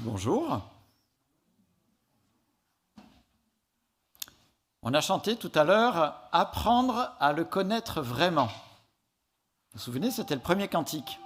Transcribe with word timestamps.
Bonjour. 0.00 0.60
On 4.82 4.92
a 4.92 5.00
chanté 5.00 5.36
tout 5.36 5.52
à 5.54 5.62
l'heure 5.62 6.14
Apprendre 6.32 7.14
à 7.20 7.32
le 7.32 7.44
connaître 7.44 8.02
vraiment. 8.02 8.46
Vous 8.46 8.52
vous 9.74 9.78
souvenez, 9.78 10.10
c'était 10.10 10.34
le 10.34 10.40
premier 10.40 10.66
cantique. 10.66 11.20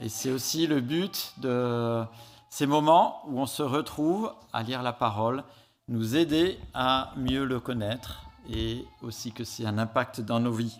Et 0.00 0.08
c'est 0.08 0.30
aussi 0.30 0.68
le 0.68 0.80
but 0.80 1.34
de 1.38 2.04
ces 2.48 2.66
moments 2.66 3.22
où 3.26 3.40
on 3.40 3.46
se 3.46 3.64
retrouve 3.64 4.32
à 4.52 4.62
lire 4.62 4.82
la 4.82 4.92
parole, 4.92 5.42
nous 5.88 6.14
aider 6.14 6.60
à 6.74 7.12
mieux 7.16 7.44
le 7.44 7.58
connaître 7.58 8.22
et 8.48 8.86
aussi 9.02 9.32
que 9.32 9.42
c'est 9.42 9.66
un 9.66 9.78
impact 9.78 10.20
dans 10.20 10.38
nos 10.38 10.52
vies. 10.52 10.78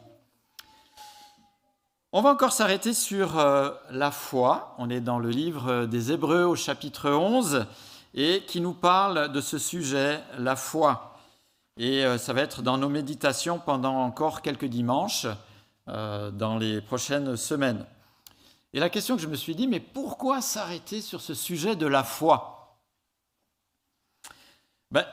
On 2.13 2.23
va 2.23 2.31
encore 2.31 2.53
s'arrêter 2.53 2.93
sur 2.93 3.39
euh, 3.39 3.71
la 3.93 4.11
foi. 4.11 4.75
On 4.79 4.91
est 4.91 5.01
dans 5.01 5.21
le 5.21 5.31
livre 5.31 5.87
des 5.87 6.11
Hébreux 6.11 6.43
au 6.43 6.57
chapitre 6.57 7.09
11 7.09 7.67
et 8.14 8.43
qui 8.49 8.61
nous 8.61 8.73
parle 8.73 9.31
de 9.31 9.41
ce 9.41 9.59
sujet, 9.59 10.21
la 10.37 10.57
foi. 10.57 11.15
Et 11.77 12.04
euh, 12.04 12.18
ça 12.18 12.32
va 12.32 12.41
être 12.41 12.63
dans 12.63 12.79
nos 12.79 12.89
méditations 12.89 13.61
pendant 13.61 13.95
encore 14.03 14.43
quelques 14.43 14.65
dimanches 14.65 15.29
euh, 15.87 16.32
dans 16.32 16.59
les 16.59 16.81
prochaines 16.81 17.37
semaines. 17.37 17.87
Et 18.73 18.81
la 18.81 18.90
question 18.90 19.15
que 19.15 19.23
je 19.23 19.29
me 19.29 19.37
suis 19.37 19.54
dit, 19.54 19.68
mais 19.68 19.79
pourquoi 19.79 20.40
s'arrêter 20.40 21.03
sur 21.03 21.21
ce 21.21 21.35
sujet 21.35 21.77
de 21.77 21.87
la 21.87 22.03
foi? 22.03 22.77
Ben, 24.90 25.07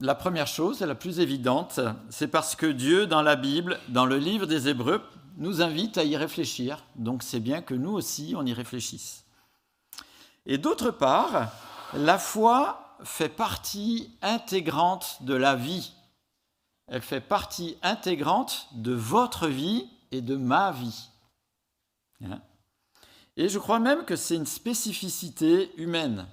La 0.00 0.16
première 0.16 0.48
chose, 0.48 0.80
la 0.80 0.96
plus 0.96 1.20
évidente, 1.20 1.78
c'est 2.10 2.26
parce 2.26 2.56
que 2.56 2.66
Dieu, 2.66 3.06
dans 3.06 3.22
la 3.22 3.36
Bible, 3.36 3.78
dans 3.86 4.04
le 4.04 4.18
livre 4.18 4.46
des 4.46 4.68
Hébreux, 4.68 5.00
nous 5.36 5.62
invite 5.62 5.98
à 5.98 6.04
y 6.04 6.16
réfléchir. 6.16 6.84
Donc 6.96 7.22
c'est 7.22 7.40
bien 7.40 7.62
que 7.62 7.74
nous 7.74 7.92
aussi, 7.92 8.34
on 8.36 8.46
y 8.46 8.52
réfléchisse. 8.52 9.24
Et 10.46 10.58
d'autre 10.58 10.90
part, 10.90 11.52
la 11.94 12.18
foi 12.18 12.96
fait 13.02 13.28
partie 13.28 14.16
intégrante 14.22 15.18
de 15.22 15.34
la 15.34 15.56
vie. 15.56 15.92
Elle 16.86 17.02
fait 17.02 17.20
partie 17.20 17.78
intégrante 17.82 18.68
de 18.72 18.92
votre 18.92 19.48
vie 19.48 19.88
et 20.10 20.20
de 20.20 20.36
ma 20.36 20.70
vie. 20.70 21.08
Hein? 22.24 22.40
Et 23.36 23.48
je 23.48 23.58
crois 23.58 23.80
même 23.80 24.04
que 24.04 24.16
c'est 24.16 24.36
une 24.36 24.46
spécificité 24.46 25.72
humaine. 25.80 26.26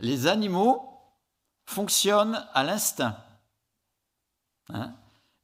Les 0.00 0.26
animaux 0.26 0.90
fonctionnent 1.64 2.44
à 2.52 2.64
l'instinct. 2.64 3.16
Hein? 4.68 4.94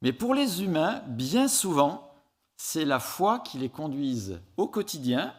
Mais 0.01 0.13
pour 0.13 0.35
les 0.35 0.63
humains, 0.63 1.01
bien 1.07 1.47
souvent, 1.47 2.10
c'est 2.63 2.85
la 2.85 2.99
foi 2.99 3.39
qui 3.39 3.57
les 3.57 3.69
conduise 3.69 4.39
au 4.55 4.67
quotidien 4.67 5.33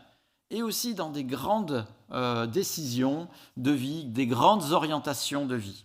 et 0.51 0.61
aussi 0.61 0.95
dans 0.95 1.09
des 1.09 1.23
grandes 1.23 1.87
euh, 2.11 2.48
décisions 2.48 3.28
de 3.56 3.70
vie, 3.70 4.05
des 4.05 4.27
grandes 4.27 4.73
orientations 4.73 5.47
de 5.47 5.55
vie. 5.55 5.84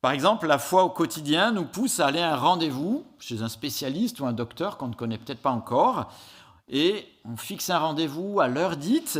Par 0.00 0.12
exemple, 0.12 0.46
la 0.46 0.60
foi 0.60 0.84
au 0.84 0.90
quotidien 0.90 1.50
nous 1.50 1.64
pousse 1.64 1.98
à 1.98 2.06
aller 2.06 2.20
à 2.20 2.34
un 2.34 2.36
rendez-vous 2.36 3.04
chez 3.18 3.42
un 3.42 3.48
spécialiste 3.48 4.20
ou 4.20 4.26
un 4.26 4.32
docteur 4.32 4.78
qu'on 4.78 4.86
ne 4.86 4.94
connaît 4.94 5.18
peut-être 5.18 5.42
pas 5.42 5.50
encore, 5.50 6.12
et 6.68 7.04
on 7.24 7.36
fixe 7.36 7.68
un 7.68 7.80
rendez-vous 7.80 8.38
à 8.38 8.46
l'heure 8.46 8.76
dite. 8.76 9.18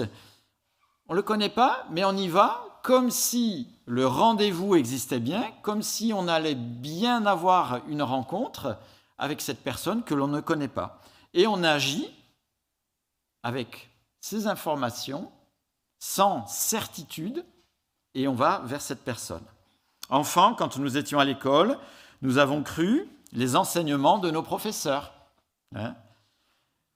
On 1.08 1.14
ne 1.14 1.16
le 1.16 1.22
connaît 1.22 1.48
pas, 1.48 1.84
mais 1.90 2.04
on 2.04 2.16
y 2.16 2.28
va 2.28 2.64
comme 2.84 3.10
si 3.10 3.66
le 3.86 4.06
rendez-vous 4.06 4.76
existait 4.76 5.20
bien, 5.20 5.50
comme 5.62 5.82
si 5.82 6.12
on 6.14 6.28
allait 6.28 6.54
bien 6.54 7.26
avoir 7.26 7.80
une 7.88 8.02
rencontre, 8.02 8.78
avec 9.18 9.40
cette 9.40 9.62
personne 9.62 10.02
que 10.02 10.14
l'on 10.14 10.28
ne 10.28 10.40
connaît 10.40 10.68
pas. 10.68 11.00
Et 11.34 11.46
on 11.46 11.62
agit 11.62 12.08
avec 13.42 13.90
ces 14.20 14.46
informations 14.46 15.30
sans 15.98 16.46
certitude 16.46 17.44
et 18.14 18.28
on 18.28 18.34
va 18.34 18.62
vers 18.64 18.80
cette 18.80 19.04
personne. 19.04 19.44
Enfin, 20.08 20.54
quand 20.58 20.76
nous 20.76 20.96
étions 20.96 21.18
à 21.18 21.24
l'école, 21.24 21.78
nous 22.20 22.38
avons 22.38 22.62
cru 22.62 23.08
les 23.32 23.56
enseignements 23.56 24.18
de 24.18 24.30
nos 24.30 24.42
professeurs. 24.42 25.12
Hein. 25.74 25.94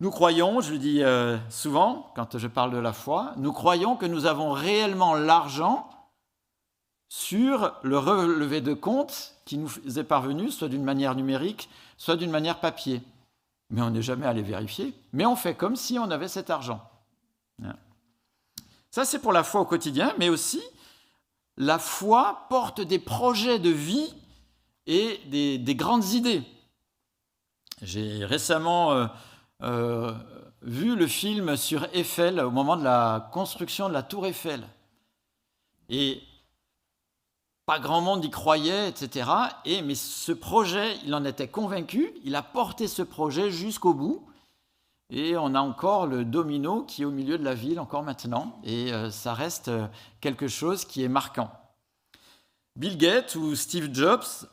nous 0.00 0.10
croyons, 0.10 0.60
je 0.60 0.72
le 0.72 0.78
dis 0.78 1.02
euh, 1.02 1.38
souvent 1.48 2.12
quand 2.14 2.36
je 2.36 2.46
parle 2.46 2.72
de 2.72 2.78
la 2.78 2.92
foi, 2.92 3.32
nous 3.38 3.54
croyons 3.54 3.96
que 3.96 4.04
nous 4.04 4.26
avons 4.26 4.52
réellement 4.52 5.14
l'argent 5.14 5.88
sur 7.08 7.74
le 7.82 7.96
relevé 7.98 8.60
de 8.60 8.74
compte 8.74 9.35
qui 9.46 9.56
nous 9.56 9.98
est 9.98 10.04
parvenu, 10.04 10.50
soit 10.50 10.68
d'une 10.68 10.84
manière 10.84 11.14
numérique, 11.14 11.70
soit 11.96 12.16
d'une 12.16 12.30
manière 12.30 12.60
papier. 12.60 13.00
Mais 13.70 13.80
on 13.80 13.90
n'est 13.90 14.02
jamais 14.02 14.26
allé 14.26 14.42
vérifier. 14.42 14.92
Mais 15.12 15.24
on 15.24 15.36
fait 15.36 15.54
comme 15.54 15.76
si 15.76 15.98
on 15.98 16.10
avait 16.10 16.28
cet 16.28 16.50
argent. 16.50 16.82
Hein. 17.64 17.76
Ça, 18.90 19.04
c'est 19.04 19.20
pour 19.20 19.32
la 19.32 19.44
foi 19.44 19.60
au 19.60 19.64
quotidien, 19.64 20.14
mais 20.18 20.28
aussi 20.28 20.60
la 21.56 21.78
foi 21.78 22.46
porte 22.50 22.80
des 22.80 22.98
projets 22.98 23.58
de 23.58 23.70
vie 23.70 24.12
et 24.86 25.20
des, 25.26 25.74
grandes 25.74 26.12
idées. 26.12 26.42
J'ai 27.82 28.24
récemment 28.24 28.92
euh, 28.92 29.06
euh, 29.62 30.14
vu 30.62 30.96
le 30.96 31.06
film 31.06 31.56
sur 31.56 31.86
Eiffel 31.94 32.40
au 32.40 32.50
moment 32.50 32.76
de 32.76 32.84
la 32.84 33.30
construction 33.32 33.88
de 33.88 33.94
la 33.94 34.02
tour 34.02 34.26
Eiffel. 34.26 34.66
Et 35.88 36.22
pas 37.66 37.80
grand 37.80 38.00
monde 38.00 38.24
y 38.24 38.30
croyait, 38.30 38.88
etc. 38.88 39.28
Et, 39.64 39.82
mais 39.82 39.96
ce 39.96 40.30
projet, 40.30 40.96
il 41.04 41.14
en 41.14 41.24
était 41.24 41.48
convaincu, 41.48 42.14
il 42.24 42.36
a 42.36 42.42
porté 42.42 42.86
ce 42.86 43.02
projet 43.02 43.50
jusqu'au 43.50 43.92
bout. 43.92 44.24
Et 45.10 45.36
on 45.36 45.54
a 45.54 45.60
encore 45.60 46.06
le 46.06 46.24
domino 46.24 46.82
qui 46.82 47.02
est 47.02 47.04
au 47.04 47.10
milieu 47.10 47.38
de 47.38 47.44
la 47.44 47.54
ville, 47.54 47.78
encore 47.78 48.02
maintenant. 48.02 48.58
Et 48.64 48.92
euh, 48.92 49.10
ça 49.10 49.34
reste 49.34 49.68
euh, 49.68 49.86
quelque 50.20 50.48
chose 50.48 50.84
qui 50.84 51.04
est 51.04 51.08
marquant. 51.08 51.50
Bill 52.76 52.96
Gates 52.98 53.34
ou 53.36 53.54
Steve 53.54 53.92
Jobs 53.92 54.48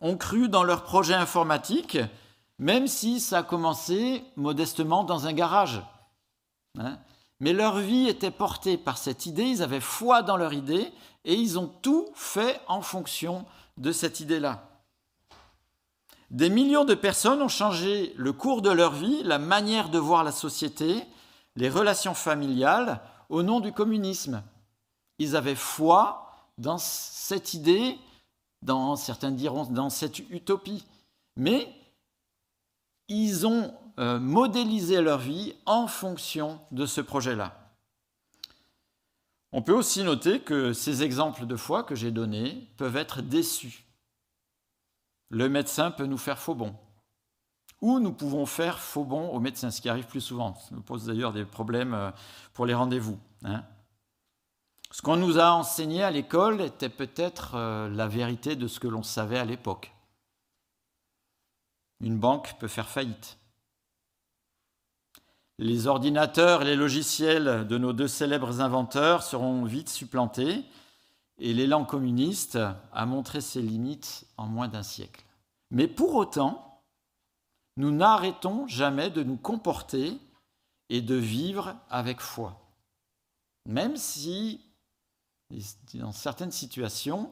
ont 0.00 0.16
cru 0.16 0.48
dans 0.48 0.64
leur 0.64 0.84
projet 0.84 1.14
informatique, 1.14 1.98
même 2.58 2.86
si 2.86 3.20
ça 3.20 3.38
a 3.38 3.42
commencé 3.42 4.24
modestement 4.36 5.04
dans 5.04 5.26
un 5.26 5.32
garage. 5.32 5.82
Hein. 6.78 6.98
Mais 7.40 7.52
leur 7.54 7.78
vie 7.78 8.08
était 8.08 8.30
portée 8.30 8.76
par 8.76 8.98
cette 8.98 9.26
idée, 9.26 9.44
ils 9.44 9.62
avaient 9.62 9.80
foi 9.80 10.22
dans 10.22 10.36
leur 10.36 10.52
idée, 10.52 10.92
et 11.24 11.34
ils 11.34 11.58
ont 11.58 11.68
tout 11.68 12.08
fait 12.14 12.60
en 12.68 12.82
fonction 12.82 13.44
de 13.76 13.92
cette 13.92 14.20
idée-là. 14.20 14.68
Des 16.30 16.48
millions 16.48 16.84
de 16.84 16.94
personnes 16.94 17.42
ont 17.42 17.48
changé 17.48 18.14
le 18.16 18.32
cours 18.32 18.62
de 18.62 18.70
leur 18.70 18.92
vie, 18.92 19.22
la 19.24 19.38
manière 19.38 19.88
de 19.88 19.98
voir 19.98 20.22
la 20.22 20.32
société, 20.32 21.02
les 21.56 21.68
relations 21.68 22.14
familiales 22.14 23.00
au 23.28 23.42
nom 23.42 23.60
du 23.60 23.72
communisme. 23.72 24.42
Ils 25.18 25.34
avaient 25.34 25.56
foi 25.56 26.30
dans 26.56 26.78
cette 26.78 27.54
idée, 27.54 27.98
dans 28.62 28.94
certains 28.96 29.32
diront 29.32 29.64
dans 29.64 29.90
cette 29.90 30.18
utopie, 30.30 30.84
mais 31.36 31.74
ils 33.08 33.46
ont 33.46 33.74
euh, 33.98 34.20
modélisé 34.20 35.00
leur 35.00 35.18
vie 35.18 35.54
en 35.66 35.88
fonction 35.88 36.60
de 36.70 36.86
ce 36.86 37.00
projet-là. 37.00 37.59
On 39.52 39.62
peut 39.62 39.72
aussi 39.72 40.04
noter 40.04 40.40
que 40.40 40.72
ces 40.72 41.02
exemples 41.02 41.46
de 41.46 41.56
foi 41.56 41.82
que 41.82 41.94
j'ai 41.94 42.12
donnés 42.12 42.68
peuvent 42.76 42.96
être 42.96 43.20
déçus. 43.20 43.84
Le 45.28 45.48
médecin 45.48 45.90
peut 45.90 46.06
nous 46.06 46.18
faire 46.18 46.38
faux 46.38 46.54
bon. 46.54 46.74
Ou 47.80 47.98
nous 47.98 48.12
pouvons 48.12 48.46
faire 48.46 48.78
faux 48.78 49.04
bon 49.04 49.28
au 49.30 49.40
médecin, 49.40 49.70
ce 49.70 49.80
qui 49.80 49.88
arrive 49.88 50.06
plus 50.06 50.20
souvent. 50.20 50.54
Ça 50.56 50.74
nous 50.74 50.82
pose 50.82 51.06
d'ailleurs 51.06 51.32
des 51.32 51.44
problèmes 51.44 51.94
euh, 51.94 52.10
pour 52.52 52.66
les 52.66 52.74
rendez-vous. 52.74 53.18
Hein. 53.44 53.64
Ce 54.92 55.02
qu'on 55.02 55.16
nous 55.16 55.38
a 55.38 55.52
enseigné 55.52 56.02
à 56.02 56.10
l'école 56.10 56.60
était 56.60 56.88
peut-être 56.88 57.54
euh, 57.54 57.88
la 57.88 58.06
vérité 58.06 58.54
de 58.54 58.68
ce 58.68 58.80
que 58.80 58.88
l'on 58.88 59.02
savait 59.02 59.38
à 59.38 59.44
l'époque. 59.44 59.92
Une 62.00 62.18
banque 62.18 62.56
peut 62.58 62.68
faire 62.68 62.88
faillite 62.88 63.39
les 65.60 65.86
ordinateurs 65.86 66.62
et 66.62 66.64
les 66.64 66.74
logiciels 66.74 67.66
de 67.68 67.76
nos 67.76 67.92
deux 67.92 68.08
célèbres 68.08 68.62
inventeurs 68.62 69.22
seront 69.22 69.66
vite 69.66 69.90
supplantés 69.90 70.64
et 71.38 71.52
l'élan 71.52 71.84
communiste 71.84 72.58
a 72.92 73.06
montré 73.06 73.42
ses 73.42 73.60
limites 73.60 74.26
en 74.38 74.46
moins 74.46 74.68
d'un 74.68 74.82
siècle. 74.82 75.22
Mais 75.70 75.86
pour 75.86 76.14
autant, 76.14 76.82
nous 77.76 77.90
n'arrêtons 77.90 78.66
jamais 78.68 79.10
de 79.10 79.22
nous 79.22 79.36
comporter 79.36 80.18
et 80.88 81.02
de 81.02 81.14
vivre 81.14 81.76
avec 81.90 82.20
foi. 82.20 82.58
Même 83.66 83.98
si, 83.98 84.64
dans 85.92 86.12
certaines 86.12 86.52
situations, 86.52 87.30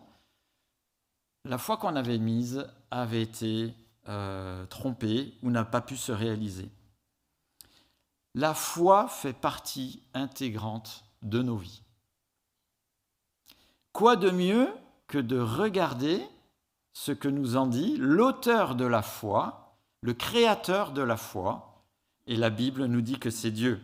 la 1.47 1.57
foi 1.57 1.79
qu'on 1.79 1.97
avait 1.97 2.19
mise 2.19 2.67
avait 2.91 3.23
été 3.23 3.73
euh, 4.09 4.67
trompée 4.67 5.33
ou 5.43 5.51
n'a 5.51 5.65
pas 5.65 5.81
pu 5.81 5.97
se 5.97 6.13
réaliser. 6.13 6.69
La 8.39 8.55
foi 8.55 9.09
fait 9.09 9.33
partie 9.33 10.01
intégrante 10.15 11.03
de 11.23 11.43
nos 11.43 11.57
vies. 11.57 11.83
Quoi 13.93 14.15
de 14.15 14.31
mieux 14.31 14.73
que 15.09 15.19
de 15.19 15.41
regarder 15.41 16.25
ce 16.93 17.11
que 17.11 17.27
nous 17.27 17.57
en 17.57 17.67
dit 17.67 17.97
l'auteur 17.97 18.77
de 18.77 18.85
la 18.85 19.03
foi, 19.03 19.75
le 20.03 20.15
créateur 20.15 20.93
de 20.93 21.03
la 21.03 21.17
foi, 21.17 21.83
et 22.29 22.37
la 22.37 22.51
Bible 22.51 22.85
nous 22.85 23.01
dit 23.01 23.19
que 23.19 23.31
c'est 23.31 23.51
Dieu. 23.51 23.81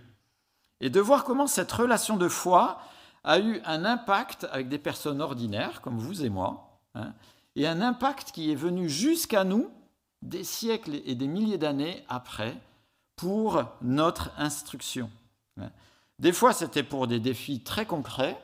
et 0.79 0.89
de 0.89 1.01
voir 1.01 1.25
comment 1.25 1.49
cette 1.49 1.73
relation 1.73 2.17
de 2.17 2.29
foi 2.29 2.79
a 3.25 3.41
eu 3.41 3.61
un 3.65 3.85
impact 3.85 4.47
avec 4.53 4.69
des 4.69 4.79
personnes 4.79 5.21
ordinaires 5.21 5.81
comme 5.81 5.99
vous 5.99 6.25
et 6.25 6.31
moi, 6.31 6.79
hein, 6.95 7.13
et 7.57 7.67
un 7.67 7.81
impact 7.81 8.31
qui 8.31 8.53
est 8.53 8.55
venu 8.55 8.89
jusqu'à 8.89 9.43
nous 9.43 9.69
des 10.23 10.45
siècles 10.45 11.01
et 11.07 11.17
des 11.17 11.27
milliers 11.27 11.59
d'années 11.59 12.05
après 12.09 12.57
pour 13.17 13.65
notre 13.83 14.31
instruction. 14.39 15.11
Des 16.19 16.33
fois, 16.33 16.53
c'était 16.53 16.83
pour 16.83 17.07
des 17.07 17.21
défis 17.21 17.63
très 17.63 17.87
concrets, 17.87 18.41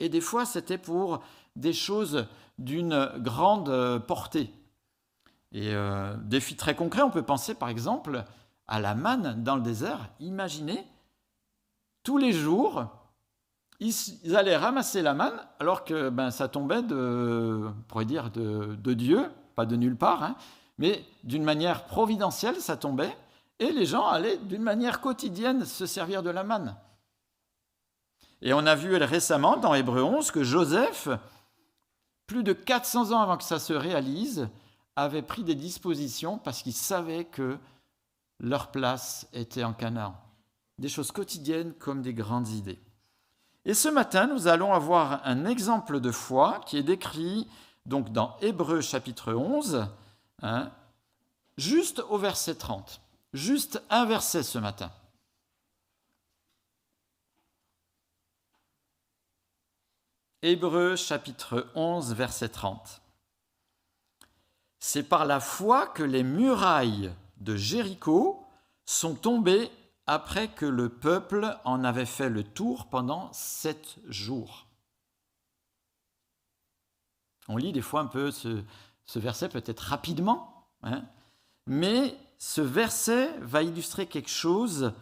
et 0.00 0.08
des 0.08 0.20
fois, 0.20 0.44
c'était 0.44 0.78
pour 0.78 1.22
des 1.56 1.72
choses 1.72 2.26
d'une 2.58 3.10
grande 3.18 3.98
portée. 4.06 4.50
Et 5.52 5.72
euh, 5.72 6.16
défis 6.24 6.56
très 6.56 6.74
concrets, 6.74 7.02
on 7.02 7.10
peut 7.10 7.22
penser 7.22 7.54
par 7.54 7.68
exemple 7.68 8.24
à 8.66 8.80
la 8.80 8.94
manne 8.94 9.42
dans 9.44 9.54
le 9.54 9.62
désert. 9.62 10.10
Imaginez, 10.18 10.84
tous 12.02 12.18
les 12.18 12.32
jours, 12.32 12.86
ils, 13.78 14.36
allaient 14.36 14.56
ramasser 14.56 15.00
la 15.00 15.14
manne 15.14 15.38
alors 15.60 15.84
que 15.84 16.10
ben, 16.10 16.30
ça 16.30 16.48
tombait 16.48 16.82
de, 16.82 17.68
pourrait 17.86 18.04
dire, 18.04 18.30
de, 18.30 18.94
Dieu, 18.94 19.30
pas 19.54 19.64
de 19.64 19.76
nulle 19.76 19.96
part, 19.96 20.24
hein, 20.24 20.34
mais 20.78 21.04
d'une 21.22 21.44
manière 21.44 21.84
providentielle, 21.84 22.56
ça 22.56 22.76
tombait, 22.76 23.16
et 23.58 23.72
les 23.72 23.86
gens 23.86 24.06
allaient 24.06 24.38
d'une 24.38 24.62
manière 24.62 25.00
quotidienne 25.00 25.64
se 25.64 25.86
servir 25.86 26.22
de 26.22 26.30
la 26.30 26.44
manne. 26.44 26.76
Et 28.42 28.52
on 28.52 28.66
a 28.66 28.74
vu 28.74 28.94
récemment 28.96 29.56
dans 29.56 29.74
Hébreu 29.74 30.02
11 30.02 30.30
que 30.30 30.44
Joseph, 30.44 31.08
plus 32.26 32.42
de 32.42 32.52
400 32.52 33.12
ans 33.12 33.20
avant 33.20 33.36
que 33.36 33.44
ça 33.44 33.58
se 33.58 33.72
réalise, 33.72 34.48
avait 34.96 35.22
pris 35.22 35.44
des 35.44 35.54
dispositions 35.54 36.38
parce 36.38 36.62
qu'il 36.62 36.74
savait 36.74 37.24
que 37.24 37.58
leur 38.40 38.70
place 38.70 39.26
était 39.32 39.64
en 39.64 39.72
Canaan. 39.72 40.14
Des 40.78 40.88
choses 40.88 41.12
quotidiennes 41.12 41.72
comme 41.74 42.02
des 42.02 42.14
grandes 42.14 42.48
idées. 42.48 42.80
Et 43.64 43.74
ce 43.74 43.88
matin, 43.88 44.26
nous 44.26 44.46
allons 44.46 44.74
avoir 44.74 45.26
un 45.26 45.46
exemple 45.46 46.00
de 46.00 46.10
foi 46.10 46.60
qui 46.66 46.76
est 46.76 46.82
décrit 46.82 47.48
donc 47.86 48.12
dans 48.12 48.36
Hébreu 48.40 48.80
chapitre 48.80 49.32
11, 49.32 49.86
hein, 50.42 50.70
juste 51.56 52.02
au 52.10 52.18
verset 52.18 52.56
30. 52.56 53.00
Juste 53.34 53.82
un 53.90 54.06
verset 54.06 54.44
ce 54.44 54.58
matin. 54.58 54.92
Hébreu 60.42 60.94
chapitre 60.94 61.68
11, 61.74 62.14
verset 62.14 62.50
30. 62.50 63.02
C'est 64.78 65.02
par 65.02 65.24
la 65.24 65.40
foi 65.40 65.88
que 65.88 66.04
les 66.04 66.22
murailles 66.22 67.12
de 67.38 67.56
Jéricho 67.56 68.46
sont 68.84 69.16
tombées 69.16 69.68
après 70.06 70.46
que 70.46 70.66
le 70.66 70.88
peuple 70.88 71.58
en 71.64 71.82
avait 71.82 72.06
fait 72.06 72.28
le 72.28 72.44
tour 72.44 72.88
pendant 72.88 73.32
sept 73.32 73.96
jours. 74.06 74.68
On 77.48 77.56
lit 77.56 77.72
des 77.72 77.82
fois 77.82 78.02
un 78.02 78.06
peu 78.06 78.30
ce, 78.30 78.62
verset 79.16 79.48
peut-être 79.48 79.80
rapidement, 79.80 80.68
hein, 80.82 81.04
mais 81.66 82.16
ce 82.46 82.60
verset 82.60 83.34
va 83.40 83.62
illustrer 83.62 84.06
quelque 84.06 84.28
chose 84.28 84.92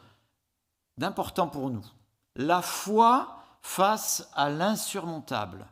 d'important 0.97 1.49
pour 1.49 1.71
nous. 1.71 1.85
La 2.37 2.63
foi 2.63 3.37
face 3.63 4.31
à 4.35 4.49
l'insurmontable. 4.49 5.67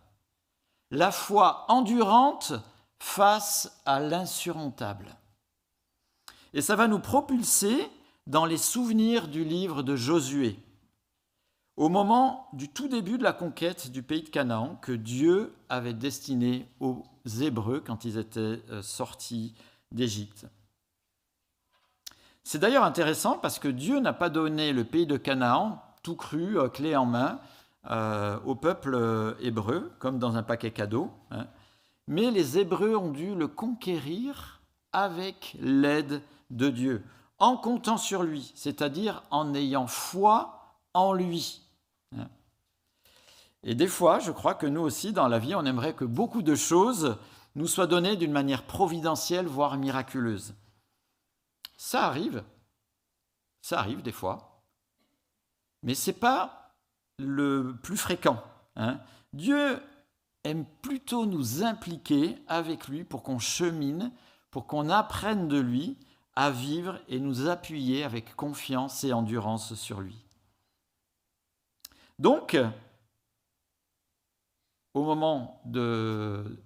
La 0.91 1.13
foi 1.13 1.67
endurante 1.69 2.55
face 2.99 3.81
à 3.87 4.01
l'insurmontable. 4.01 5.17
Et 6.55 6.61
ça 6.61 6.75
va 6.75 6.89
nous 6.89 6.99
propulser 6.99 7.89
dans 8.27 8.47
les 8.47 8.59
souvenirs 8.59 9.29
du 9.29 9.45
livre 9.45 9.85
de 9.85 9.95
Josué, 9.95 10.59
au 11.77 11.89
moment 11.89 12.49
du 12.53 12.69
tout 12.69 12.89
début 12.89 13.17
de 13.17 13.23
la 13.23 13.33
conquête 13.33 13.93
du 13.93 14.03
pays 14.03 14.25
de 14.25 14.29
Canaan 14.29 14.75
que 14.83 14.91
Dieu 14.91 15.55
avait 15.69 15.95
destiné 15.95 16.69
aux 16.81 17.05
Hébreux 17.41 17.81
quand 17.81 18.05
ils 18.05 18.19
étaient 18.19 18.61
euh, 18.71 18.83
sortis 18.83 19.55
d'Égypte. 19.93 20.49
C'est 22.43 22.59
d'ailleurs 22.59 22.85
intéressant 22.85 23.39
parce 23.39 23.59
que 23.59 23.69
Dieu 23.69 24.01
n'a 24.01 24.13
pas 24.13 24.31
donné 24.31 24.73
le 24.73 24.85
pays 24.85 25.07
de 25.07 25.17
Canaan 25.17 25.83
tout 26.03 26.17
cru, 26.17 26.59
euh, 26.59 26.69
clé 26.69 26.97
en 26.97 27.07
main, 27.07 27.41
euh, 27.91 28.39
au 28.45 28.55
peuple 28.55 29.37
hébreu, 29.41 29.93
comme 29.99 30.19
dans 30.19 30.37
un 30.37 30.43
paquet 30.43 30.71
cadeau, 30.71 31.11
hein. 31.31 31.47
mais 32.07 32.31
les 32.31 32.59
Hébreux 32.59 32.95
ont 32.95 33.11
dû 33.11 33.35
le 33.35 33.49
conquérir 33.49 34.61
avec 34.93 35.57
l'aide 35.61 36.23
de 36.51 36.69
Dieu 36.69 37.05
en 37.39 37.57
comptant 37.57 37.97
sur 37.97 38.23
lui, 38.23 38.53
c'est-à-dire 38.55 39.23
en 39.31 39.55
ayant 39.55 39.87
foi 39.87 40.77
en 40.95 41.13
lui. 41.13 41.63
Et 43.63 43.75
des 43.75 43.89
fois, 43.89 44.21
je 44.21 44.31
crois 44.31 44.55
que 44.55 44.67
nous 44.67 44.81
aussi, 44.81 45.13
dans 45.13 45.29
la 45.29 45.39
vie, 45.39 45.55
on 45.55 45.65
aimerait 45.65 45.95
que 45.95 46.05
beaucoup 46.05 46.43
de 46.43 46.55
choses 46.55 47.17
nous 47.57 47.67
soient 47.67 47.87
données 47.87 48.17
d'une 48.17 48.33
manière 48.33 48.63
providentielle, 48.63 49.47
voire 49.47 49.77
miraculeuse. 49.77 50.55
Ça 51.83 52.05
arrive, 52.05 52.45
ça 53.63 53.79
arrive 53.79 54.03
des 54.03 54.13
fois, 54.13 54.63
mais 55.83 55.95
ce 55.95 56.11
n'est 56.11 56.17
pas 56.19 56.75
le 57.19 57.75
plus 57.83 57.97
fréquent. 57.97 58.45
Hein. 58.77 59.01
Dieu 59.33 59.83
aime 60.45 60.67
plutôt 60.83 61.25
nous 61.25 61.65
impliquer 61.65 62.37
avec 62.49 62.87
lui 62.87 63.03
pour 63.03 63.23
qu'on 63.23 63.39
chemine, 63.39 64.13
pour 64.51 64.67
qu'on 64.67 64.91
apprenne 64.91 65.49
de 65.49 65.59
lui, 65.59 65.97
à 66.37 66.51
vivre 66.51 67.01
et 67.09 67.19
nous 67.19 67.49
appuyer 67.49 68.05
avec 68.05 68.37
confiance 68.37 69.03
et 69.03 69.15
endurance 69.15 69.73
sur 69.75 70.03
lui. 70.03 70.27
Donc, 72.19 72.59
au 74.93 75.03
moment 75.03 75.63
de, 75.65 76.63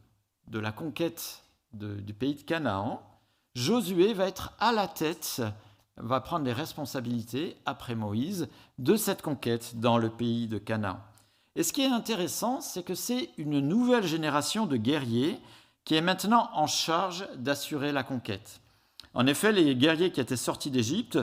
de 0.49 0.59
la 0.59 0.73
conquête 0.73 1.45
du 1.73 2.15
pays 2.15 2.35
de 2.35 2.43
Canaan, 2.43 3.14
Josué 3.55 4.15
va 4.15 4.27
être 4.27 4.53
à 4.59 4.73
la 4.73 4.89
tête, 4.89 5.43
va 5.97 6.21
prendre 6.21 6.45
les 6.45 6.53
responsabilités, 6.53 7.57
après 7.67 7.95
Moïse, 7.95 8.49
de 8.79 8.97
cette 8.97 9.23
conquête 9.23 9.79
dans 9.79 9.97
le 9.97 10.11
pays 10.11 10.49
de 10.49 10.59
Canaan. 10.59 10.99
Et 11.55 11.63
ce 11.63 11.73
qui 11.73 11.83
est 11.83 11.87
intéressant, 11.87 12.61
c'est 12.61 12.83
que 12.83 12.97
c'est 12.97 13.31
une 13.39 13.61
nouvelle 13.61 14.07
génération 14.07 14.67
de 14.67 14.77
guerriers 14.77 15.39
qui 15.85 15.95
est 15.95 16.01
maintenant 16.01 16.51
en 16.55 16.67
charge 16.67 17.29
d'assurer 17.37 17.93
la 17.93 18.03
conquête. 18.03 18.61
En 19.13 19.27
effet, 19.29 19.53
les 19.53 19.77
guerriers 19.77 20.11
qui 20.11 20.21
étaient 20.21 20.37
sortis 20.37 20.73
d'Égypte 20.73 21.19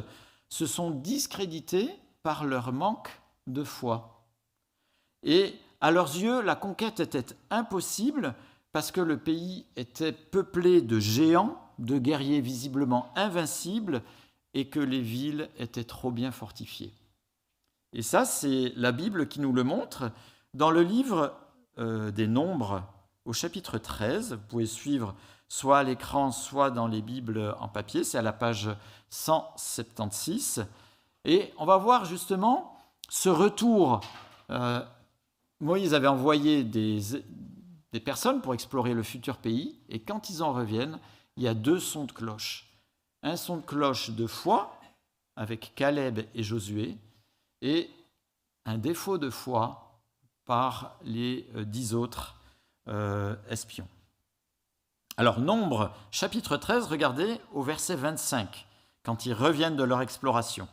se 0.48 0.66
sont 0.66 0.92
discrédités 0.92 1.90
par 2.24 2.46
leur 2.46 2.72
manque 2.72 3.10
de 3.48 3.64
foi. 3.66 4.24
Et 5.24 5.56
à 5.82 5.92
leurs 5.92 6.16
yeux, 6.16 6.42
la 6.42 6.56
conquête 6.56 7.02
était 7.02 7.36
impossible 7.50 8.36
parce 8.72 8.92
que 8.92 9.02
le 9.02 9.18
pays 9.18 9.66
était 9.76 10.14
peuplé 10.14 10.82
de 10.82 11.00
géants, 11.00 11.61
de 11.82 11.98
guerriers 11.98 12.42
visiblement 12.42 13.12
invincibles, 13.16 14.02
et 14.54 14.68
que 14.68 14.80
les 14.80 15.02
villes 15.02 15.50
étaient 15.58 15.84
trop 15.84 16.12
bien 16.12 16.32
fortifiées. 16.32 16.94
Et 17.94 18.02
ça, 18.02 18.26
c'est 18.26 18.74
la 18.76 18.92
Bible 18.92 19.28
qui 19.28 19.40
nous 19.40 19.54
le 19.54 19.64
montre. 19.64 20.12
Dans 20.54 20.72
le 20.72 20.82
livre 20.82 21.34
euh, 21.78 22.12
des 22.12 22.28
Nombres, 22.28 22.84
au 23.26 23.34
chapitre 23.34 23.78
13, 23.78 24.34
vous 24.34 24.48
pouvez 24.50 24.66
suivre 24.66 25.16
soit 25.48 25.80
à 25.80 25.84
l'écran, 25.84 26.32
soit 26.32 26.72
dans 26.72 26.88
les 26.88 27.02
Bibles 27.02 27.56
en 27.60 27.68
papier. 27.68 28.04
C'est 28.04 28.18
à 28.18 28.22
la 28.22 28.34
page 28.34 28.70
176. 29.10 30.66
Et 31.26 31.54
on 31.58 31.66
va 31.66 31.78
voir 31.78 32.06
justement 32.06 32.78
ce 33.10 33.30
retour. 33.30 34.02
Euh, 34.50 34.84
Moïse 35.60 35.94
avait 35.94 36.08
envoyé 36.08 36.64
des, 36.64 37.00
des 37.92 38.00
personnes 38.00 38.42
pour 38.42 38.54
explorer 38.54 38.94
le 38.94 39.04
futur 39.04 39.38
pays, 39.38 39.78
et 39.90 40.00
quand 40.00 40.30
ils 40.30 40.42
en 40.42 40.54
reviennent, 40.54 40.98
il 41.38 41.44
y 41.44 41.48
a 41.48 41.54
deux 41.54 41.80
sons 41.80 42.06
de 42.06 42.12
cloche. 42.12 42.68
Un 43.24 43.38
son 43.38 43.58
de 43.58 43.62
cloche 43.62 44.12
de 44.12 44.28
foi, 44.28 44.80
avec 45.36 45.74
Caleb 45.76 46.20
et 46.34 46.44
Josué, 46.44 46.98
et 47.62 47.90
un 48.66 48.78
défaut 48.78 49.18
de 49.18 49.30
foi 49.30 50.02
par 50.46 50.98
les 51.04 51.48
euh, 51.56 51.64
dix 51.64 51.94
autres 51.94 52.36
euh, 52.88 53.36
espions. 53.50 53.88
Alors, 55.18 55.40
Nombre, 55.40 55.94
chapitre 56.10 56.58
13, 56.58 56.88
regardez 56.88 57.40
au 57.54 57.62
verset 57.62 57.96
25, 57.96 58.66
quand 59.04 59.26
ils 59.26 59.34
reviennent 59.34 59.76
de 59.76 59.84
leur 59.84 60.02
exploration. 60.02 60.68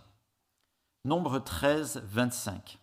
Nombre 1.05 1.39
13, 1.39 2.03
25. 2.07 2.79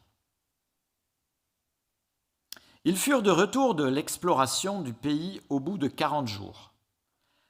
Ils 2.83 2.97
furent 2.97 3.23
de 3.23 3.31
retour 3.31 3.73
de 3.73 3.83
l'exploration 3.83 4.81
du 4.81 4.93
pays 4.93 5.41
au 5.49 5.59
bout 5.59 5.79
de 5.79 5.87
quarante 5.87 6.27
jours. 6.27 6.71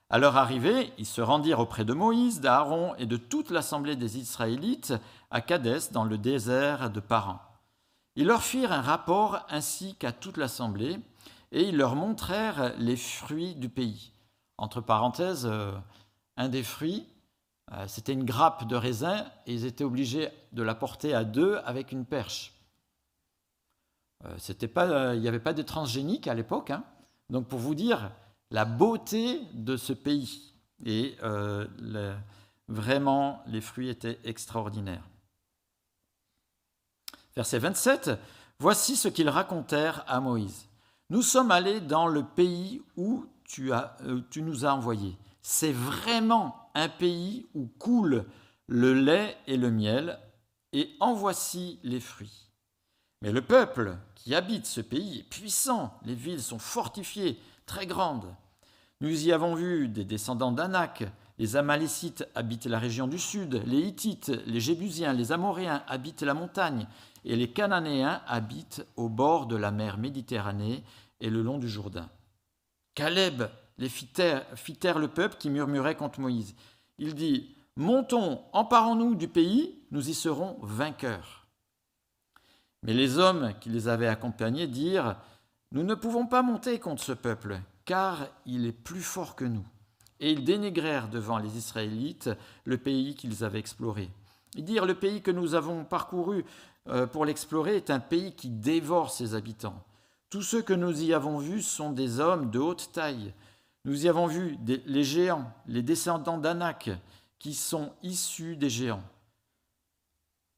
À 0.09 0.19
leur 0.19 0.37
arrivée, 0.37 0.93
ils 0.97 1.05
se 1.05 1.21
rendirent 1.21 1.59
auprès 1.59 1.85
de 1.85 1.93
Moïse, 1.93 2.41
d'Aaron 2.41 2.95
et 2.95 3.05
de 3.05 3.17
toute 3.17 3.49
l'assemblée 3.49 3.95
des 3.95 4.17
Israélites 4.17 4.93
à 5.31 5.41
Cadès, 5.41 5.91
dans 5.91 6.03
le 6.03 6.17
désert 6.17 6.89
de 6.89 6.99
Paran. 6.99 7.39
Ils 8.15 8.27
leur 8.27 8.43
firent 8.43 8.71
un 8.71 8.81
rapport 8.81 9.45
ainsi 9.49 9.95
qu'à 9.95 10.11
toute 10.11 10.37
l'assemblée, 10.37 10.99
et 11.51 11.63
ils 11.63 11.77
leur 11.77 11.95
montrèrent 11.95 12.73
les 12.77 12.97
fruits 12.97 13.55
du 13.55 13.69
pays. 13.69 14.13
Entre 14.57 14.81
parenthèses, 14.81 15.45
euh, 15.45 15.71
un 16.37 16.49
des 16.49 16.63
fruits, 16.63 17.07
Euh, 17.71 17.87
c'était 17.87 18.13
une 18.13 18.25
grappe 18.25 18.67
de 18.67 18.75
raisin 18.75 19.25
et 19.47 19.53
ils 19.53 19.65
étaient 19.65 19.83
obligés 19.83 20.29
de 20.51 20.61
la 20.61 20.75
porter 20.75 21.15
à 21.15 21.23
deux 21.23 21.57
avec 21.65 21.91
une 21.91 22.05
perche. 22.05 22.53
Euh, 24.25 24.67
pas, 24.67 25.15
il 25.15 25.21
n'y 25.21 25.27
avait 25.27 25.39
pas 25.39 25.53
de 25.53 25.63
transgénique 25.63 26.27
à 26.27 26.35
l'époque. 26.35 26.69
Hein. 26.69 26.83
Donc 27.29 27.47
pour 27.47 27.59
vous 27.59 27.75
dire 27.75 28.11
la 28.51 28.65
beauté 28.65 29.41
de 29.53 29.77
ce 29.77 29.93
pays. 29.93 30.53
Et 30.85 31.17
vraiment, 32.67 33.43
les 33.47 33.61
fruits 33.61 33.89
étaient 33.89 34.19
extraordinaires. 34.23 35.07
Verset 37.35 37.59
27, 37.59 38.11
Voici 38.59 38.95
ce 38.95 39.09
qu'ils 39.09 39.29
racontèrent 39.29 40.03
à 40.07 40.21
Moïse. 40.21 40.67
Nous 41.09 41.21
sommes 41.21 41.51
allés 41.51 41.81
dans 41.81 42.07
le 42.07 42.23
pays 42.23 42.81
où 42.95 43.25
tu, 43.43 43.73
euh, 43.73 43.81
tu 44.29 44.41
nous 44.41 44.65
as 44.65 44.73
envoyés. 44.73 45.17
C'est 45.41 45.73
vraiment 45.73 46.69
un 46.73 46.89
pays 46.89 47.45
où 47.53 47.67
coule 47.77 48.25
le 48.67 48.93
lait 48.93 49.37
et 49.45 49.57
le 49.57 49.69
miel, 49.69 50.19
et 50.73 50.89
en 50.99 51.13
voici 51.13 51.79
les 51.83 51.99
fruits. 51.99 52.49
Mais 53.21 53.31
le 53.31 53.41
peuple 53.41 53.97
qui 54.15 54.33
habite 54.33 54.65
ce 54.65 54.81
pays 54.81 55.19
est 55.19 55.29
puissant, 55.29 55.99
les 56.03 56.15
villes 56.15 56.41
sont 56.41 56.59
fortifiées, 56.59 57.39
très 57.65 57.85
grandes. 57.85 58.33
Nous 59.01 59.27
y 59.27 59.31
avons 59.31 59.55
vu 59.55 59.87
des 59.87 60.05
descendants 60.05 60.51
d'Anak, 60.51 61.03
les 61.37 61.57
Amalécites 61.57 62.25
habitent 62.33 62.65
la 62.65 62.79
région 62.79 63.07
du 63.07 63.19
sud, 63.19 63.61
les 63.65 63.79
Hittites, 63.79 64.31
les 64.45 64.61
Jébusiens, 64.61 65.13
les 65.13 65.33
Amoréens 65.33 65.83
habitent 65.87 66.21
la 66.21 66.33
montagne, 66.33 66.87
et 67.25 67.35
les 67.35 67.51
Cananéens 67.51 68.21
habitent 68.27 68.85
au 68.95 69.09
bord 69.09 69.47
de 69.47 69.57
la 69.57 69.71
mer 69.71 69.97
Méditerranée 69.97 70.83
et 71.19 71.29
le 71.29 71.41
long 71.41 71.57
du 71.57 71.67
Jourdain. 71.67 72.09
Caleb 72.93 73.49
les 73.77 73.89
fit 73.89 74.07
taire, 74.07 74.99
le 74.99 75.07
peuple 75.07 75.35
qui 75.37 75.49
murmurait 75.49 75.95
contre 75.95 76.21
Moïse. 76.21 76.55
Il 76.97 77.13
dit 77.15 77.55
Montons, 77.75 78.41
emparons-nous 78.53 79.15
du 79.15 79.27
pays, 79.27 79.77
nous 79.91 80.09
y 80.09 80.13
serons 80.13 80.57
vainqueurs. 80.61 81.47
Mais 82.83 82.93
les 82.93 83.17
hommes 83.17 83.53
qui 83.59 83.69
les 83.69 83.89
avaient 83.89 84.07
accompagnés 84.07 84.67
dirent 84.67 85.17
Nous 85.75 85.83
ne 85.83 85.93
pouvons 85.93 86.25
pas 86.25 86.41
monter 86.41 86.79
contre 86.79 87.03
ce 87.03 87.11
peuple, 87.11 87.59
car 87.83 88.29
il 88.45 88.65
est 88.65 88.71
plus 88.71 89.01
fort 89.01 89.35
que 89.35 89.43
nous. 89.43 89.65
Et 90.21 90.31
ils 90.31 90.45
dénigrèrent 90.45 91.09
devant 91.09 91.37
les 91.37 91.57
Israélites 91.57 92.29
le 92.63 92.77
pays 92.77 93.13
qu'ils 93.13 93.43
avaient 93.43 93.59
exploré. 93.59 94.09
Ils 94.55 94.63
dirent 94.63 94.85
Le 94.85 94.95
pays 94.95 95.21
que 95.21 95.31
nous 95.31 95.53
avons 95.53 95.83
parcouru 95.83 96.45
euh, 96.87 97.07
pour 97.07 97.25
l'explorer 97.25 97.75
est 97.75 97.89
un 97.89 97.99
pays 97.99 98.31
qui 98.31 98.47
dévore 98.47 99.11
ses 99.11 99.35
habitants. 99.35 99.83
Tous 100.29 100.43
ceux 100.43 100.61
que 100.61 100.71
nous 100.71 101.03
y 101.03 101.13
avons 101.13 101.39
vus 101.39 101.61
sont 101.61 101.91
des 101.91 102.21
hommes 102.21 102.51
de 102.51 102.59
haute 102.59 102.93
taille. 102.93 103.33
Nous 103.83 104.05
y 104.05 104.07
avons 104.07 104.27
vu 104.27 104.57
les 104.65 105.03
géants, 105.03 105.51
les 105.67 105.83
descendants 105.83 106.37
d'Anak, 106.37 106.89
qui 107.37 107.53
sont 107.53 107.91
issus 108.01 108.55
des 108.55 108.69
géants. 108.69 109.03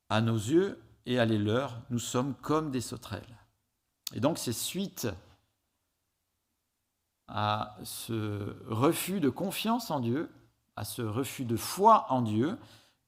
À 0.09 0.21
nos 0.21 0.35
yeux 0.37 0.79
et 1.07 1.17
à 1.17 1.25
les 1.25 1.39
leurs, 1.39 1.81
nous 1.89 1.97
sommes 1.97 2.35
comme 2.35 2.69
des 2.69 2.81
sauterelles. 2.81 3.46
Et 4.13 4.19
donc 4.19 4.37
c'est 4.37 4.53
suite 4.53 5.07
à 7.27 7.75
ce 7.83 8.55
refus 8.67 9.19
de 9.19 9.29
confiance 9.29 9.91
en 9.91 9.99
Dieu, 9.99 10.29
à 10.75 10.85
ce 10.85 11.01
refus 11.01 11.45
de 11.45 11.57
foi 11.57 12.05
en 12.09 12.21
Dieu, 12.21 12.57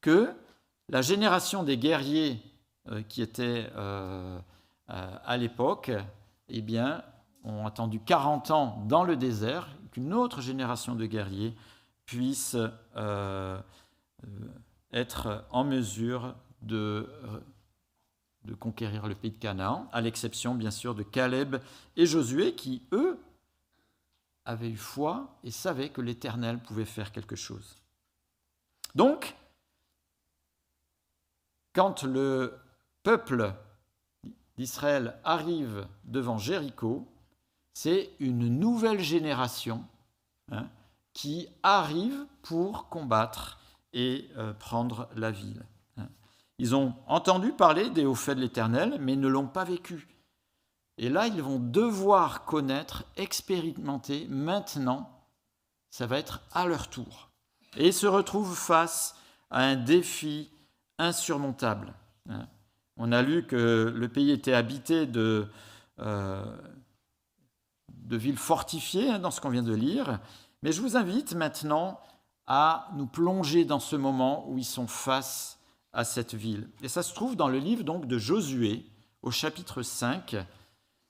que 0.01 0.33
la 0.89 1.01
génération 1.01 1.63
des 1.63 1.77
guerriers 1.77 2.41
euh, 2.89 3.01
qui 3.03 3.21
étaient 3.21 3.69
euh, 3.75 4.39
euh, 4.89 5.15
à 5.23 5.37
l'époque, 5.37 5.91
eh 6.49 6.61
bien, 6.61 7.03
ont 7.43 7.65
attendu 7.65 7.99
40 7.99 8.51
ans 8.51 8.83
dans 8.87 9.03
le 9.03 9.15
désert 9.15 9.67
qu'une 9.91 10.13
autre 10.13 10.41
génération 10.41 10.95
de 10.95 11.05
guerriers 11.05 11.55
puisse 12.05 12.57
être 14.91 15.45
en 15.51 15.63
mesure 15.63 16.35
de, 16.61 17.07
de 18.49 18.55
conquérir 18.55 19.07
le 19.07 19.15
pays 19.15 19.31
de 19.31 19.37
Canaan, 19.37 19.87
à 19.93 20.01
l'exception 20.01 20.55
bien 20.55 20.71
sûr 20.71 20.95
de 20.95 21.03
Caleb 21.03 21.57
et 21.95 22.05
Josué 22.05 22.55
qui, 22.55 22.81
eux, 22.91 23.19
avaient 24.45 24.71
eu 24.71 24.77
foi 24.77 25.37
et 25.43 25.51
savaient 25.51 25.89
que 25.89 26.01
l'Éternel 26.01 26.59
pouvait 26.59 26.85
faire 26.85 27.11
quelque 27.11 27.35
chose. 27.35 27.75
Donc, 28.95 29.35
quand 31.73 32.03
le 32.03 32.57
peuple 33.03 33.53
d'Israël 34.57 35.19
arrive 35.23 35.87
devant 36.05 36.39
Jéricho, 36.39 37.07
c'est 37.73 38.09
une 38.19 38.47
nouvelle 38.47 38.99
génération 38.99 39.85
hein, 40.51 40.67
qui 41.13 41.47
arrive 41.61 42.25
pour 42.41 42.89
combattre 42.89 43.59
et 43.93 44.27
euh, 44.37 44.53
prendre 44.53 45.07
la 45.15 45.29
ville. 45.29 45.63
Ils 46.59 46.75
ont 46.75 46.93
entendu 47.07 47.53
parler 47.53 47.89
des 47.89 48.05
hauts 48.05 48.15
faits 48.15 48.35
de 48.35 48.41
l'Éternel, 48.41 48.97
mais 48.99 49.15
ne 49.15 49.29
l'ont 49.29 49.47
pas 49.47 49.63
vécu. 49.63 50.07
Et 50.97 51.07
là, 51.07 51.27
ils 51.27 51.41
vont 51.41 51.59
devoir 51.59 52.43
connaître, 52.43 53.05
expérimenter 53.15 54.27
maintenant, 54.29 55.25
ça 55.89 56.05
va 56.05 56.19
être 56.19 56.41
à 56.51 56.67
leur 56.67 56.89
tour. 56.89 57.29
Et 57.77 57.87
ils 57.87 57.93
se 57.93 58.07
retrouvent 58.07 58.57
face 58.57 59.15
à 59.49 59.61
un 59.61 59.77
défi 59.77 60.51
insurmontable. 60.97 61.93
Hein. 62.29 62.45
On 62.97 63.13
a 63.13 63.21
lu 63.21 63.47
que 63.47 63.93
le 63.95 64.09
pays 64.09 64.31
était 64.31 64.53
habité 64.53 65.05
de, 65.05 65.47
euh, 65.99 66.43
de 67.87 68.17
villes 68.17 68.37
fortifiées, 68.37 69.11
hein, 69.11 69.19
dans 69.19 69.31
ce 69.31 69.39
qu'on 69.39 69.49
vient 69.49 69.63
de 69.63 69.73
lire. 69.73 70.19
Mais 70.61 70.73
je 70.73 70.81
vous 70.81 70.97
invite 70.97 71.35
maintenant 71.35 72.01
à 72.45 72.89
nous 72.95 73.07
plonger 73.07 73.63
dans 73.63 73.79
ce 73.79 73.95
moment 73.95 74.49
où 74.49 74.57
ils 74.57 74.65
sont 74.65 74.87
face 74.87 75.58
à 75.93 76.03
cette 76.03 76.35
ville. 76.35 76.67
Et 76.81 76.87
ça 76.87 77.03
se 77.03 77.13
trouve 77.13 77.35
dans 77.35 77.47
le 77.47 77.59
livre 77.59 77.83
donc 77.83 78.07
de 78.07 78.17
Josué, 78.17 78.85
au 79.21 79.31
chapitre 79.31 79.81
5, 79.81 80.35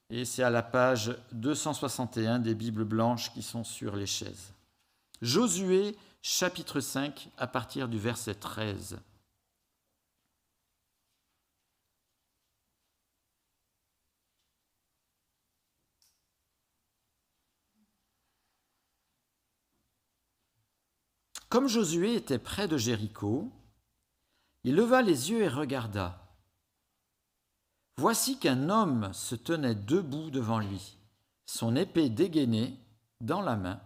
et 0.09 0.25
c'est 0.25 0.43
à 0.43 0.50
la 0.50 0.63
page 0.63 1.15
261 1.33 2.39
des 2.39 2.55
Bibles 2.55 2.86
blanches 2.86 3.31
qui 3.33 3.43
sont 3.43 3.63
sur 3.63 3.95
les 3.95 4.07
chaises. 4.07 4.53
Josué, 5.21 5.95
chapitre 6.21 6.79
5, 6.79 7.29
à 7.38 7.48
partir 7.48 7.88
du 7.88 8.00
verset 8.00 8.36
13. 8.36 9.00
Comme 21.50 21.67
Josué 21.67 22.13
était 22.13 22.38
près 22.38 22.67
de 22.67 22.77
Jéricho, 22.77 23.51
il 24.63 24.75
leva 24.75 25.01
les 25.01 25.32
yeux 25.32 25.42
et 25.42 25.48
regarda. 25.48 26.25
Voici 27.98 28.39
qu'un 28.39 28.70
homme 28.70 29.12
se 29.13 29.36
tenait 29.36 29.75
debout 29.75 30.30
devant 30.32 30.60
lui, 30.60 30.98
son 31.46 31.75
épée 31.75 32.10
dégainée 32.10 32.78
dans 33.22 33.42
la 33.42 33.56
main. 33.56 33.82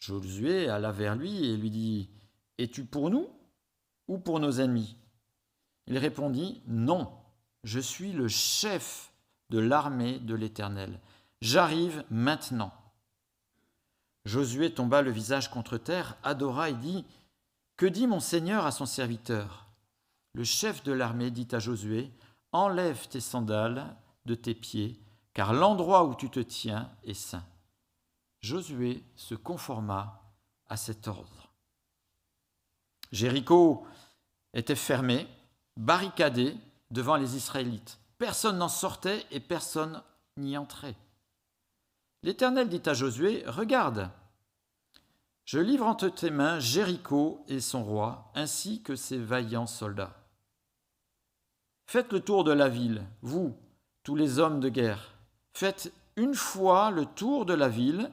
Josué 0.00 0.68
alla 0.68 0.92
vers 0.92 1.16
lui 1.16 1.46
et 1.46 1.56
lui 1.56 1.70
dit 1.70 2.10
Es-tu 2.58 2.84
pour 2.84 3.10
nous 3.10 3.28
ou 4.06 4.18
pour 4.18 4.38
nos 4.38 4.52
ennemis? 4.52 4.96
Il 5.86 5.98
répondit 5.98 6.62
Non, 6.66 7.10
je 7.64 7.80
suis 7.80 8.12
le 8.12 8.28
chef 8.28 9.12
de 9.50 9.58
l'armée 9.58 10.18
de 10.18 10.34
l'Éternel. 10.34 11.00
J'arrive 11.40 12.04
maintenant. 12.10 12.72
Josué 14.24 14.72
tomba 14.72 15.02
le 15.02 15.10
visage 15.10 15.50
contre 15.50 15.76
terre, 15.76 16.16
adora 16.22 16.70
et 16.70 16.74
dit 16.74 17.04
Que 17.76 17.86
dit 17.86 18.06
mon 18.06 18.20
Seigneur 18.20 18.64
à 18.64 18.70
son 18.70 18.86
serviteur? 18.86 19.63
Le 20.34 20.42
chef 20.42 20.82
de 20.82 20.92
l'armée 20.92 21.30
dit 21.30 21.48
à 21.52 21.60
Josué 21.60 22.12
Enlève 22.52 23.08
tes 23.08 23.20
sandales 23.20 23.96
de 24.26 24.34
tes 24.34 24.54
pieds, 24.54 25.00
car 25.32 25.52
l'endroit 25.52 26.04
où 26.04 26.14
tu 26.14 26.30
te 26.30 26.40
tiens 26.40 26.90
est 27.04 27.14
saint. 27.14 27.44
Josué 28.40 29.04
se 29.16 29.34
conforma 29.34 30.22
à 30.68 30.76
cet 30.76 31.08
ordre. 31.08 31.52
Jéricho 33.12 33.86
était 34.54 34.74
fermé, 34.74 35.26
barricadé 35.76 36.56
devant 36.90 37.16
les 37.16 37.36
Israélites. 37.36 37.98
Personne 38.18 38.58
n'en 38.58 38.68
sortait 38.68 39.24
et 39.30 39.40
personne 39.40 40.02
n'y 40.36 40.56
entrait. 40.56 40.96
L'Éternel 42.22 42.68
dit 42.68 42.82
à 42.86 42.94
Josué, 42.94 43.44
Regarde, 43.46 44.10
je 45.44 45.58
livre 45.58 45.86
entre 45.86 46.08
tes 46.08 46.30
mains 46.30 46.58
Jéricho 46.58 47.44
et 47.48 47.60
son 47.60 47.84
roi, 47.84 48.32
ainsi 48.34 48.82
que 48.82 48.96
ses 48.96 49.18
vaillants 49.18 49.66
soldats. 49.66 50.23
Faites 51.86 52.12
le 52.12 52.20
tour 52.20 52.44
de 52.44 52.52
la 52.52 52.68
ville, 52.68 53.06
vous, 53.22 53.56
tous 54.02 54.16
les 54.16 54.38
hommes 54.38 54.60
de 54.60 54.68
guerre. 54.68 55.14
Faites 55.52 55.92
une 56.16 56.34
fois 56.34 56.90
le 56.90 57.06
tour 57.06 57.46
de 57.46 57.54
la 57.54 57.68
ville, 57.68 58.10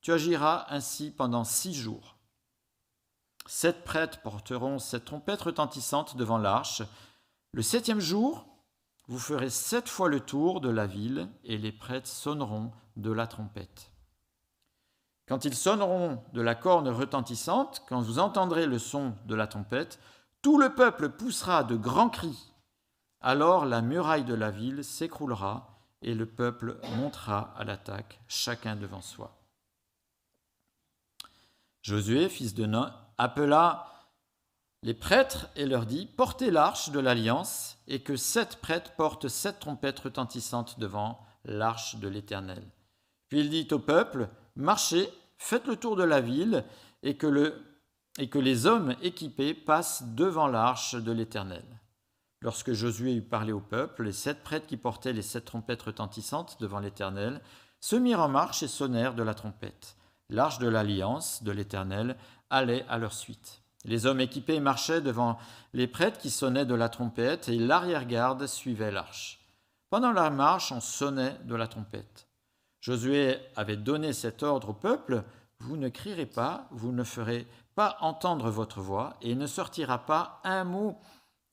tu 0.00 0.12
agiras 0.12 0.66
ainsi 0.68 1.10
pendant 1.10 1.44
six 1.44 1.74
jours. 1.74 2.16
Sept 3.46 3.84
prêtres 3.84 4.20
porteront 4.20 4.78
cette 4.78 5.04
trompette 5.04 5.42
retentissante 5.42 6.16
devant 6.16 6.38
l'arche. 6.38 6.82
Le 7.52 7.62
septième 7.62 8.00
jour, 8.00 8.46
vous 9.08 9.18
ferez 9.18 9.50
sept 9.50 9.88
fois 9.88 10.08
le 10.08 10.20
tour 10.20 10.60
de 10.60 10.70
la 10.70 10.86
ville, 10.86 11.28
et 11.44 11.58
les 11.58 11.72
prêtres 11.72 12.08
sonneront 12.08 12.72
de 12.96 13.10
la 13.10 13.26
trompette. 13.26 13.90
Quand 15.28 15.44
ils 15.44 15.54
sonneront 15.54 16.22
de 16.32 16.40
la 16.40 16.54
corne 16.54 16.88
retentissante, 16.88 17.84
quand 17.88 18.00
vous 18.00 18.18
entendrez 18.18 18.66
le 18.66 18.78
son 18.78 19.14
de 19.26 19.34
la 19.34 19.46
trompette, 19.46 19.98
tout 20.40 20.58
le 20.58 20.74
peuple 20.74 21.10
poussera 21.10 21.64
de 21.64 21.76
grands 21.76 22.10
cris. 22.10 22.51
Alors 23.22 23.64
la 23.66 23.82
muraille 23.82 24.24
de 24.24 24.34
la 24.34 24.50
ville 24.50 24.82
s'écroulera 24.82 25.78
et 26.02 26.14
le 26.14 26.26
peuple 26.26 26.78
montera 26.96 27.54
à 27.56 27.64
l'attaque, 27.64 28.20
chacun 28.26 28.74
devant 28.74 29.00
soi. 29.00 29.38
Josué, 31.82 32.28
fils 32.28 32.54
de 32.54 32.66
Nun, 32.66 32.92
appela 33.18 33.92
les 34.82 34.94
prêtres 34.94 35.48
et 35.54 35.66
leur 35.66 35.86
dit 35.86 36.06
Portez 36.06 36.50
l'arche 36.50 36.90
de 36.90 36.98
l'alliance, 36.98 37.78
et 37.86 38.02
que 38.02 38.16
sept 38.16 38.56
prêtres 38.56 38.94
portent 38.96 39.28
sept 39.28 39.60
trompettes 39.60 40.00
retentissantes 40.00 40.80
devant 40.80 41.20
l'arche 41.44 41.96
de 41.96 42.08
l'Éternel. 42.08 42.64
Puis 43.28 43.40
il 43.40 43.50
dit 43.50 43.68
au 43.72 43.78
peuple 43.78 44.28
Marchez, 44.56 45.08
faites 45.38 45.66
le 45.66 45.76
tour 45.76 45.94
de 45.94 46.02
la 46.02 46.20
ville, 46.20 46.64
et 47.04 47.16
que, 47.16 47.28
le, 47.28 47.62
et 48.18 48.28
que 48.28 48.38
les 48.38 48.66
hommes 48.66 48.96
équipés 49.02 49.54
passent 49.54 50.02
devant 50.14 50.48
l'arche 50.48 50.96
de 50.96 51.12
l'Éternel. 51.12 51.64
Lorsque 52.42 52.72
Josué 52.72 53.14
eut 53.14 53.22
parlé 53.22 53.52
au 53.52 53.60
peuple, 53.60 54.02
les 54.02 54.12
sept 54.12 54.42
prêtres 54.42 54.66
qui 54.66 54.76
portaient 54.76 55.12
les 55.12 55.22
sept 55.22 55.44
trompettes 55.44 55.82
retentissantes 55.82 56.56
devant 56.60 56.80
l'Éternel 56.80 57.40
se 57.78 57.94
mirent 57.94 58.20
en 58.20 58.28
marche 58.28 58.64
et 58.64 58.68
sonnèrent 58.68 59.14
de 59.14 59.22
la 59.22 59.34
trompette. 59.34 59.96
L'arche 60.28 60.58
de 60.58 60.66
l'alliance 60.66 61.44
de 61.44 61.52
l'Éternel 61.52 62.16
allait 62.50 62.84
à 62.88 62.98
leur 62.98 63.12
suite. 63.12 63.62
Les 63.84 64.06
hommes 64.06 64.20
équipés 64.20 64.58
marchaient 64.58 65.00
devant 65.00 65.38
les 65.72 65.86
prêtres 65.86 66.18
qui 66.18 66.30
sonnaient 66.30 66.66
de 66.66 66.74
la 66.74 66.88
trompette 66.88 67.48
et 67.48 67.58
l'arrière-garde 67.58 68.46
suivait 68.46 68.90
l'arche. 68.90 69.40
Pendant 69.88 70.12
la 70.12 70.30
marche, 70.30 70.72
on 70.72 70.80
sonnait 70.80 71.38
de 71.44 71.54
la 71.54 71.68
trompette. 71.68 72.26
Josué 72.80 73.36
avait 73.54 73.76
donné 73.76 74.12
cet 74.12 74.42
ordre 74.42 74.70
au 74.70 74.74
peuple 74.74 75.22
Vous 75.60 75.76
ne 75.76 75.88
crierez 75.88 76.26
pas, 76.26 76.66
vous 76.72 76.90
ne 76.90 77.04
ferez 77.04 77.46
pas 77.76 77.96
entendre 78.00 78.50
votre 78.50 78.80
voix, 78.80 79.16
et 79.22 79.30
il 79.30 79.38
ne 79.38 79.46
sortira 79.46 79.98
pas 80.06 80.40
un 80.42 80.64
mot 80.64 80.98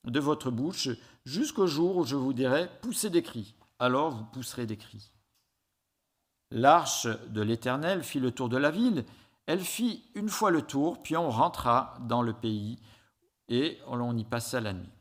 de 0.04 0.20
votre 0.20 0.50
bouche 0.50 0.88
jusqu'au 1.24 1.66
jour 1.66 1.96
où 1.96 2.04
je 2.04 2.16
vous 2.16 2.32
dirai 2.32 2.68
Poussez 2.82 3.10
des 3.10 3.22
cris. 3.22 3.54
Alors 3.78 4.10
vous 4.10 4.24
pousserez 4.24 4.66
des 4.66 4.76
cris. 4.76 5.12
L'arche 6.50 7.06
de 7.28 7.42
l'Éternel 7.42 8.02
fit 8.02 8.20
le 8.20 8.32
tour 8.32 8.48
de 8.48 8.56
la 8.56 8.70
ville 8.70 9.04
elle 9.50 9.64
fit 9.64 10.04
une 10.14 10.28
fois 10.28 10.52
le 10.52 10.62
tour, 10.62 11.02
puis 11.02 11.16
on 11.16 11.28
rentra 11.28 11.94
dans 12.02 12.22
le 12.22 12.32
pays 12.32 12.78
et 13.48 13.78
on 13.88 14.16
y 14.16 14.22
passa 14.22 14.60
la 14.60 14.72
nuit. 14.72 14.92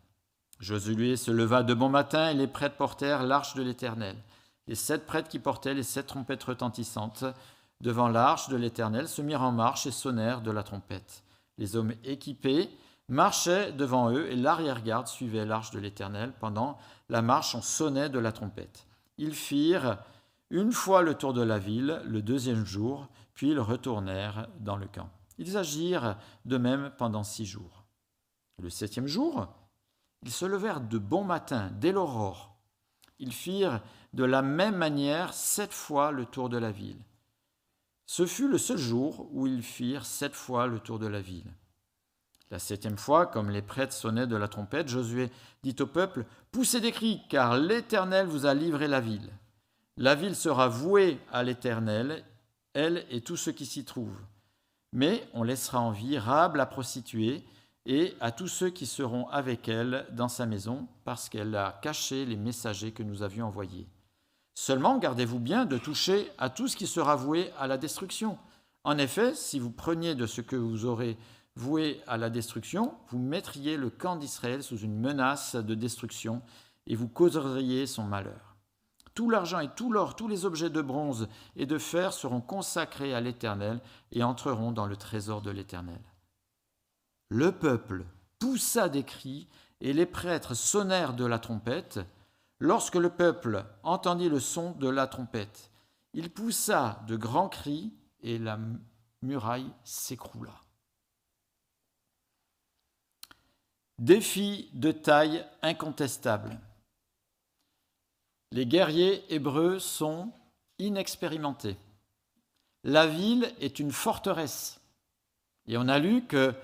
Josué 0.59 1.17
se 1.17 1.29
leva 1.29 1.61
de 1.61 1.75
bon 1.75 1.89
matin 1.89 2.31
et 2.31 2.33
les 2.33 2.47
prêtres 2.47 2.75
portèrent 2.75 3.21
l'arche 3.21 3.53
de 3.53 3.61
l'Éternel. 3.61 4.15
Les 4.65 4.73
sept 4.73 5.05
prêtres 5.05 5.29
qui 5.29 5.37
portaient 5.37 5.75
les 5.75 5.83
sept 5.83 6.07
trompettes 6.07 6.45
retentissantes 6.45 7.25
devant 7.79 8.07
l'arche 8.07 8.49
de 8.49 8.57
l'Éternel 8.57 9.07
se 9.07 9.21
mirent 9.21 9.43
en 9.43 9.51
marche 9.51 9.85
et 9.85 9.91
sonnèrent 9.91 10.41
de 10.41 10.49
la 10.49 10.63
trompette. 10.63 11.23
Les 11.59 11.75
hommes 11.75 11.93
équipés 12.03 12.71
marchaient 13.09 13.71
devant 13.71 14.11
eux 14.11 14.31
et 14.31 14.35
l'arrière-garde 14.35 15.07
suivait 15.07 15.45
l'arche 15.45 15.71
de 15.71 15.79
l'Éternel. 15.79 16.33
Pendant 16.39 16.77
la 17.09 17.21
marche, 17.21 17.55
on 17.55 17.61
sonnait 17.61 18.09
de 18.09 18.19
la 18.19 18.31
trompette. 18.31 18.87
Ils 19.17 19.35
firent 19.35 19.97
une 20.49 20.71
fois 20.71 21.01
le 21.01 21.15
tour 21.15 21.33
de 21.33 21.41
la 21.41 21.59
ville 21.59 22.01
le 22.05 22.21
deuxième 22.21 22.65
jour, 22.65 23.07
puis 23.33 23.49
ils 23.49 23.59
retournèrent 23.59 24.47
dans 24.59 24.77
le 24.77 24.87
camp. 24.87 25.09
Ils 25.37 25.57
agirent 25.57 26.17
de 26.45 26.57
même 26.57 26.91
pendant 26.97 27.23
six 27.23 27.45
jours. 27.45 27.85
Le 28.61 28.69
septième 28.69 29.07
jour, 29.07 29.47
ils 30.23 30.31
se 30.31 30.45
levèrent 30.45 30.81
de 30.81 30.97
bon 30.97 31.23
matin, 31.23 31.71
dès 31.79 31.91
l'aurore. 31.91 32.57
Ils 33.19 33.33
firent 33.33 33.81
de 34.13 34.23
la 34.23 34.41
même 34.41 34.75
manière 34.75 35.33
sept 35.33 35.73
fois 35.73 36.11
le 36.11 36.25
tour 36.25 36.49
de 36.49 36.57
la 36.57 36.71
ville. 36.71 37.01
Ce 38.05 38.25
fut 38.25 38.47
le 38.47 38.57
seul 38.57 38.77
jour 38.77 39.29
où 39.31 39.47
ils 39.47 39.63
firent 39.63 40.05
sept 40.05 40.35
fois 40.35 40.67
le 40.67 40.79
tour 40.79 40.99
de 40.99 41.07
la 41.07 41.21
ville. 41.21 41.53
La 42.51 42.59
septième 42.59 42.97
fois, 42.97 43.27
comme 43.27 43.51
les 43.51 43.61
prêtres 43.61 43.93
sonnaient 43.93 44.25
de 44.25 44.35
la 44.35 44.47
trompette, 44.47 44.87
Josué 44.87 45.31
dit 45.61 45.75
au 45.79 45.85
peuple, 45.85 46.25
Poussez 46.51 46.81
des 46.81 46.91
cris, 46.91 47.21
car 47.29 47.57
l'Éternel 47.57 48.25
vous 48.25 48.47
a 48.47 48.55
livré 48.55 48.87
la 48.87 49.01
ville. 49.01 49.29
La 49.97 50.15
ville 50.15 50.35
sera 50.35 50.67
vouée 50.67 51.19
à 51.31 51.43
l'Éternel, 51.43 52.23
elle 52.73 53.05
et 53.11 53.21
tous 53.21 53.35
ceux 53.35 53.51
qui 53.51 53.65
s'y 53.65 53.85
trouvent. 53.85 54.21
Mais 54.93 55.27
on 55.33 55.43
laissera 55.43 55.79
en 55.79 55.91
vie 55.91 56.17
Rab 56.17 56.55
la 56.55 56.65
prostituée 56.65 57.43
et 57.85 58.15
à 58.19 58.31
tous 58.31 58.47
ceux 58.47 58.69
qui 58.69 58.85
seront 58.85 59.27
avec 59.29 59.67
elle 59.67 60.07
dans 60.11 60.27
sa 60.27 60.45
maison, 60.45 60.87
parce 61.05 61.29
qu'elle 61.29 61.55
a 61.55 61.79
caché 61.81 62.25
les 62.25 62.37
messagers 62.37 62.91
que 62.91 63.03
nous 63.03 63.21
avions 63.21 63.47
envoyés. 63.47 63.87
Seulement 64.55 64.97
gardez-vous 64.97 65.39
bien 65.39 65.65
de 65.65 65.77
toucher 65.77 66.31
à 66.37 66.49
tout 66.49 66.67
ce 66.67 66.75
qui 66.75 66.87
sera 66.87 67.15
voué 67.15 67.51
à 67.59 67.67
la 67.67 67.77
destruction. 67.77 68.37
En 68.83 68.97
effet, 68.97 69.33
si 69.35 69.59
vous 69.59 69.71
preniez 69.71 70.15
de 70.15 70.25
ce 70.25 70.41
que 70.41 70.55
vous 70.55 70.85
aurez 70.85 71.17
voué 71.55 72.01
à 72.07 72.17
la 72.17 72.29
destruction, 72.29 72.93
vous 73.09 73.19
mettriez 73.19 73.77
le 73.77 73.89
camp 73.89 74.15
d'Israël 74.15 74.63
sous 74.63 74.77
une 74.77 74.99
menace 74.99 75.55
de 75.55 75.75
destruction 75.75 76.41
et 76.87 76.95
vous 76.95 77.07
causeriez 77.07 77.85
son 77.85 78.03
malheur. 78.03 78.55
Tout 79.13 79.29
l'argent 79.29 79.59
et 79.59 79.69
tout 79.75 79.91
l'or, 79.91 80.15
tous 80.15 80.27
les 80.27 80.45
objets 80.45 80.69
de 80.69 80.81
bronze 80.81 81.27
et 81.55 81.65
de 81.65 81.77
fer 81.77 82.13
seront 82.13 82.41
consacrés 82.41 83.13
à 83.13 83.21
l'Éternel 83.21 83.81
et 84.11 84.23
entreront 84.23 84.71
dans 84.71 84.85
le 84.85 84.95
trésor 84.95 85.41
de 85.41 85.51
l'Éternel. 85.51 86.01
Le 87.29 87.51
peuple 87.51 88.05
poussa 88.39 88.89
des 88.89 89.03
cris 89.03 89.47
et 89.81 89.93
les 89.93 90.05
prêtres 90.05 90.53
sonnèrent 90.53 91.13
de 91.13 91.25
la 91.25 91.39
trompette. 91.39 91.99
Lorsque 92.59 92.95
le 92.95 93.09
peuple 93.09 93.65
entendit 93.83 94.29
le 94.29 94.39
son 94.39 94.71
de 94.71 94.89
la 94.89 95.07
trompette, 95.07 95.71
il 96.13 96.29
poussa 96.31 97.03
de 97.07 97.15
grands 97.15 97.49
cris 97.49 97.93
et 98.21 98.37
la 98.37 98.57
muraille 99.21 99.71
s'écroula. 99.83 100.53
Défi 103.99 104.69
de 104.71 104.93
taille 104.93 105.45
incontestable. 105.61 106.57
Les 108.53 108.65
guerriers 108.65 109.25
hébreux 109.33 109.77
sont 109.77 110.31
inexpérimentés. 110.77 111.75
La 112.85 113.07
ville 113.07 113.53
est 113.59 113.77
une 113.77 113.91
forteresse. 113.91 114.79
Et 115.67 115.77
on 115.77 115.89
a 115.89 115.99
lu 115.99 116.25
qu'elle 116.25 116.55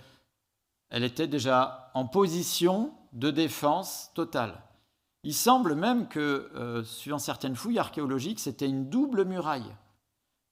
était 1.04 1.28
déjà 1.28 1.92
en 1.94 2.08
position 2.08 2.94
de 3.12 3.32
défense 3.32 4.12
totale. 4.14 4.62
Il 5.24 5.34
semble 5.34 5.76
même 5.76 6.08
que, 6.08 6.50
euh, 6.56 6.86
suivant 6.86 7.20
certaines 7.20 7.58
fouilles 7.58 7.80
archéologiques, 7.80 8.40
c'était 8.40 8.70
une 8.70 8.90
double 8.90 9.26
muraille. 9.26 9.76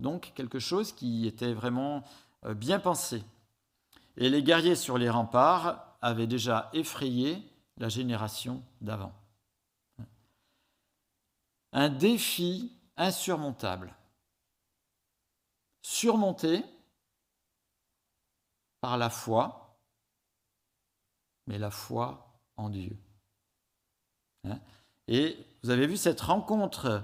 Donc 0.02 0.34
quelque 0.36 0.60
chose 0.60 0.92
qui 0.92 1.28
était 1.28 1.54
vraiment 1.54 2.04
euh, 2.46 2.54
bien 2.54 2.80
pensé. 2.80 3.24
Et 4.18 4.30
les 4.30 4.44
guerriers 4.44 4.76
sur 4.76 4.98
les 4.98 5.10
remparts 5.10 5.93
avaient 6.04 6.28
déjà 6.28 6.70
effrayé 6.74 7.42
la 7.78 7.90
génération 7.90 8.64
d'avant 8.82 9.14
un 11.74 11.90
défi 11.90 12.72
insurmontable, 12.96 13.94
surmonté 15.82 16.64
par 18.80 18.98
la 18.98 19.10
foi, 19.10 19.80
mais 21.48 21.58
la 21.58 21.72
foi 21.72 22.40
en 22.58 22.70
Dieu. 22.70 22.96
Hein? 24.46 24.60
Et 25.08 25.36
vous 25.64 25.72
avez 25.72 25.88
vu 25.88 25.98
cette 25.98 26.22
rencontre 26.22 27.04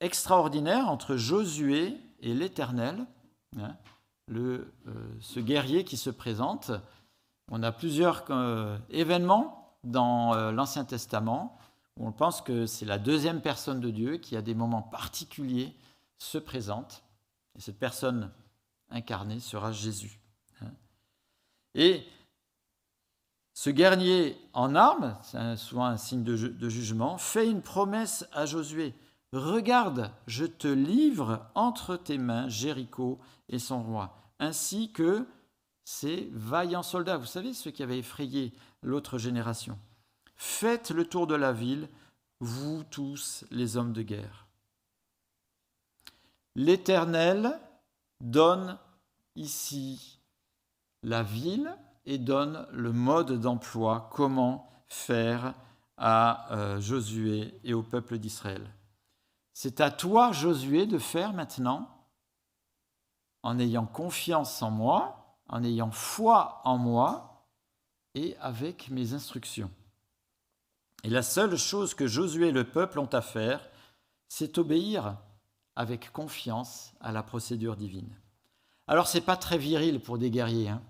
extraordinaire 0.00 0.88
entre 0.88 1.16
Josué 1.16 1.96
et 2.20 2.34
l'Éternel, 2.34 3.06
hein? 3.56 3.76
euh, 4.28 4.64
ce 5.20 5.40
guerrier 5.40 5.84
qui 5.84 5.96
se 5.96 6.10
présente. 6.10 6.70
On 7.50 7.62
a 7.62 7.72
plusieurs 7.72 8.24
euh, 8.30 8.78
événements 8.90 9.76
dans 9.84 10.34
euh, 10.34 10.52
l'Ancien 10.52 10.84
Testament 10.84 11.58
on 12.00 12.12
pense 12.12 12.40
que 12.40 12.64
c'est 12.64 12.86
la 12.86 12.98
deuxième 12.98 13.42
personne 13.42 13.78
de 13.78 13.90
Dieu 13.90 14.16
qui, 14.16 14.34
à 14.34 14.42
des 14.42 14.54
moments 14.54 14.82
particuliers, 14.82 15.76
se 16.18 16.38
présente. 16.38 17.02
Et 17.56 17.60
cette 17.60 17.78
personne 17.78 18.30
incarnée 18.88 19.38
sera 19.38 19.70
Jésus. 19.70 20.18
Hein. 20.62 20.70
Et 21.74 22.06
ce 23.52 23.68
guerrier 23.68 24.40
en 24.54 24.74
armes, 24.74 25.18
c'est 25.22 25.56
souvent 25.56 25.84
un 25.84 25.98
signe 25.98 26.24
de, 26.24 26.68
jugement, 26.68 27.18
fait 27.18 27.48
une 27.48 27.60
promesse 27.60 28.26
à 28.32 28.46
Josué. 28.46 28.94
Regarde, 29.32 30.10
je 30.26 30.46
te 30.46 30.68
livre 30.68 31.46
entre 31.54 31.96
tes 31.96 32.16
mains 32.16 32.48
Jéricho 32.48 33.18
et 33.50 33.58
son 33.58 33.82
roi, 33.82 34.16
ainsi 34.38 34.90
que 34.92 35.26
ces 35.90 36.30
vaillants 36.32 36.84
soldats. 36.84 37.16
Vous 37.16 37.26
savez, 37.26 37.52
ceux 37.52 37.72
qui 37.72 37.82
avaient 37.82 37.98
effrayé 37.98 38.52
l'autre 38.80 39.18
génération. 39.18 39.76
Faites 40.36 40.92
le 40.92 41.04
tour 41.04 41.26
de 41.26 41.34
la 41.34 41.52
ville, 41.52 41.88
vous 42.38 42.84
tous 42.84 43.44
les 43.50 43.76
hommes 43.76 43.92
de 43.92 44.02
guerre. 44.02 44.46
L'Éternel 46.54 47.58
donne 48.20 48.78
ici 49.34 50.20
la 51.02 51.24
ville 51.24 51.76
et 52.06 52.18
donne 52.18 52.68
le 52.70 52.92
mode 52.92 53.40
d'emploi, 53.40 54.08
comment 54.12 54.70
faire 54.86 55.54
à 55.96 56.54
euh, 56.54 56.80
Josué 56.80 57.58
et 57.64 57.74
au 57.74 57.82
peuple 57.82 58.18
d'Israël. 58.18 58.72
C'est 59.54 59.80
à 59.80 59.90
toi, 59.90 60.30
Josué, 60.30 60.86
de 60.86 60.98
faire 60.98 61.32
maintenant 61.32 62.06
en 63.42 63.58
ayant 63.58 63.86
confiance 63.86 64.62
en 64.62 64.70
moi, 64.70 65.19
en 65.50 65.64
ayant 65.64 65.90
foi 65.90 66.62
en 66.64 66.78
moi 66.78 67.44
et 68.14 68.36
avec 68.40 68.88
mes 68.88 69.12
instructions. 69.12 69.70
Et 71.02 71.10
la 71.10 71.22
seule 71.22 71.56
chose 71.56 71.94
que 71.94 72.06
Josué 72.06 72.48
et 72.48 72.52
le 72.52 72.68
peuple 72.68 72.98
ont 72.98 73.06
à 73.06 73.20
faire, 73.20 73.68
c'est 74.28 74.58
obéir 74.58 75.18
avec 75.76 76.12
confiance 76.12 76.92
à 77.00 77.12
la 77.12 77.22
procédure 77.22 77.76
divine. 77.76 78.14
Alors 78.86 79.08
c'est 79.08 79.20
pas 79.20 79.36
très 79.36 79.58
viril 79.58 80.00
pour 80.00 80.18
des 80.18 80.30
guerriers. 80.30 80.68
Hein. 80.68 80.82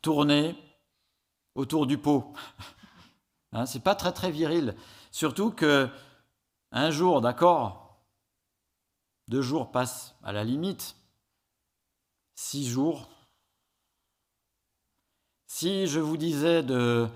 Tourner 0.00 0.56
autour 1.54 1.86
du 1.86 1.98
pot. 1.98 2.32
Hein, 3.54 3.66
c'est 3.66 3.84
pas 3.84 3.94
très 3.94 4.12
très 4.12 4.30
viril. 4.30 4.74
Surtout 5.10 5.50
que 5.50 5.86
un 6.70 6.90
jour, 6.90 7.20
d'accord, 7.20 8.02
deux 9.28 9.42
jours 9.42 9.70
passent 9.70 10.16
à 10.22 10.32
la 10.32 10.42
limite, 10.42 10.96
six 12.42 12.68
jours. 12.68 13.08
Si 15.46 15.86
je 15.86 16.00
vous 16.00 16.16
disais 16.16 16.62
de, 16.62 17.08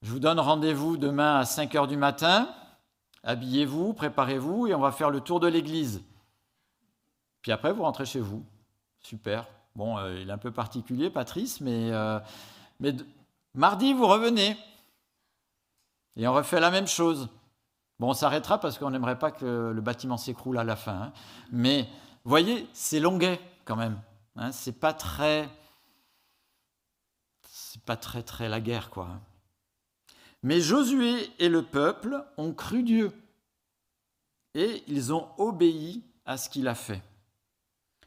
je 0.00 0.10
vous 0.10 0.20
donne 0.20 0.38
rendez-vous 0.38 0.96
demain 0.96 1.40
à 1.40 1.44
5 1.44 1.74
heures 1.74 1.86
du 1.88 1.96
matin, 1.96 2.48
habillez-vous, 3.24 3.92
préparez-vous 3.94 4.68
et 4.68 4.74
on 4.74 4.80
va 4.80 4.92
faire 4.92 5.10
le 5.10 5.20
tour 5.20 5.40
de 5.40 5.48
l'église. 5.48 6.02
Puis 7.42 7.50
après, 7.50 7.72
vous 7.72 7.82
rentrez 7.82 8.06
chez 8.06 8.20
vous. 8.20 8.44
Super. 9.00 9.48
Bon, 9.74 9.98
euh, 9.98 10.20
il 10.20 10.30
est 10.30 10.32
un 10.32 10.38
peu 10.38 10.52
particulier, 10.52 11.10
Patrice, 11.10 11.60
mais, 11.60 11.90
euh, 11.90 12.20
mardi, 13.54 13.92
vous 13.92 14.06
revenez. 14.06 14.56
Et 16.16 16.28
on 16.28 16.32
refait 16.32 16.60
la 16.60 16.70
même 16.70 16.86
chose. 16.86 17.28
Bon, 17.98 18.10
on 18.10 18.14
s'arrêtera 18.14 18.58
parce 18.58 18.78
qu'on 18.78 18.90
n'aimerait 18.90 19.18
pas 19.18 19.32
que 19.32 19.72
le 19.74 19.80
bâtiment 19.80 20.16
s'écroule 20.16 20.58
à 20.58 20.64
la 20.64 20.76
fin. 20.76 20.94
Hein. 20.94 21.12
Mais 21.50 21.88
voyez, 22.24 22.68
c'est 22.72 23.00
longuet 23.00 23.40
quand 23.64 23.76
même. 23.76 23.98
Hein. 24.36 24.52
C'est 24.52 24.78
pas 24.80 24.92
très, 24.92 25.48
la 28.40 28.60
guerre 28.60 28.90
quoi. 28.90 29.20
Mais 30.42 30.60
Josué 30.60 31.30
et 31.38 31.48
le 31.48 31.62
peuple 31.62 32.24
ont 32.36 32.52
cru 32.52 32.82
Dieu 32.82 33.12
et 34.54 34.82
ils 34.86 35.12
ont 35.12 35.28
obéi 35.38 36.02
à 36.24 36.36
ce 36.36 36.48
qu'il 36.48 36.68
a 36.68 36.74
fait. 36.74 37.02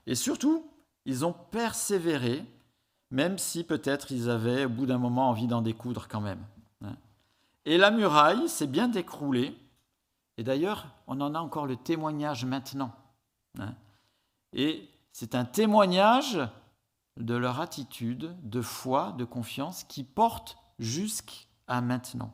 Et 0.05 0.15
surtout, 0.15 0.69
ils 1.05 1.25
ont 1.25 1.33
persévéré, 1.33 2.43
même 3.09 3.37
si 3.37 3.63
peut-être 3.63 4.11
ils 4.11 4.29
avaient 4.29 4.65
au 4.65 4.69
bout 4.69 4.85
d'un 4.85 4.97
moment 4.97 5.29
envie 5.29 5.47
d'en 5.47 5.61
découdre 5.61 6.07
quand 6.07 6.21
même. 6.21 6.43
Hein. 6.81 6.95
Et 7.65 7.77
la 7.77 7.91
muraille 7.91 8.47
s'est 8.49 8.67
bien 8.67 8.91
écroulée. 8.93 9.55
Et 10.37 10.43
d'ailleurs, 10.43 10.87
on 11.07 11.21
en 11.21 11.33
a 11.33 11.39
encore 11.39 11.65
le 11.65 11.77
témoignage 11.77 12.45
maintenant. 12.45 12.93
Hein. 13.57 13.73
Et 14.53 14.87
c'est 15.17 15.33
un 15.33 15.45
témoignage 15.45 16.41
de 17.15 17.35
leur 17.35 17.61
attitude 17.61 18.35
de 18.43 18.61
foi, 18.61 19.13
de 19.13 19.23
confiance 19.23 19.85
qui 19.85 20.03
porte 20.03 20.57
jusqu'à 20.77 21.79
maintenant. 21.79 22.33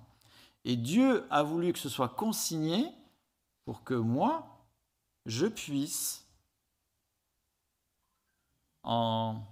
Et 0.65 0.77
Dieu 0.77 1.27
a 1.29 1.43
voulu 1.43 1.73
que 1.73 1.77
ce 1.77 1.89
soit 1.89 2.09
consigné 2.09 2.91
pour 3.65 3.83
que 3.83 3.93
moi, 3.93 4.65
je 5.27 5.45
puisse 5.45 6.25
en 8.81 9.43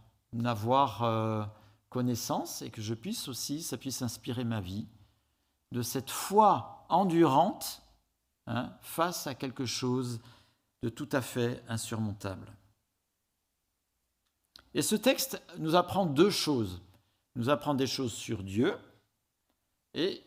avoir 0.43 1.03
euh, 1.03 1.45
connaissance 1.89 2.63
et 2.63 2.71
que 2.71 2.81
je 2.81 2.95
puisse 2.95 3.27
aussi, 3.27 3.61
ça 3.61 3.77
puisse 3.77 4.01
inspirer 4.01 4.43
ma 4.43 4.59
vie 4.59 4.87
de 5.71 5.83
cette 5.83 6.09
foi 6.09 6.83
endurante 6.89 7.83
hein, 8.47 8.75
face 8.81 9.27
à 9.27 9.35
quelque 9.35 9.65
chose 9.65 10.19
de 10.81 10.89
tout 10.89 11.09
à 11.11 11.21
fait 11.21 11.63
insurmontable. 11.67 12.51
Et 14.79 14.81
ce 14.81 14.95
texte 14.95 15.41
nous 15.57 15.75
apprend 15.75 16.05
deux 16.05 16.29
choses. 16.29 16.81
Il 17.35 17.41
nous 17.41 17.49
apprend 17.49 17.73
des 17.73 17.85
choses 17.85 18.13
sur 18.13 18.43
Dieu 18.43 18.77
et 19.93 20.23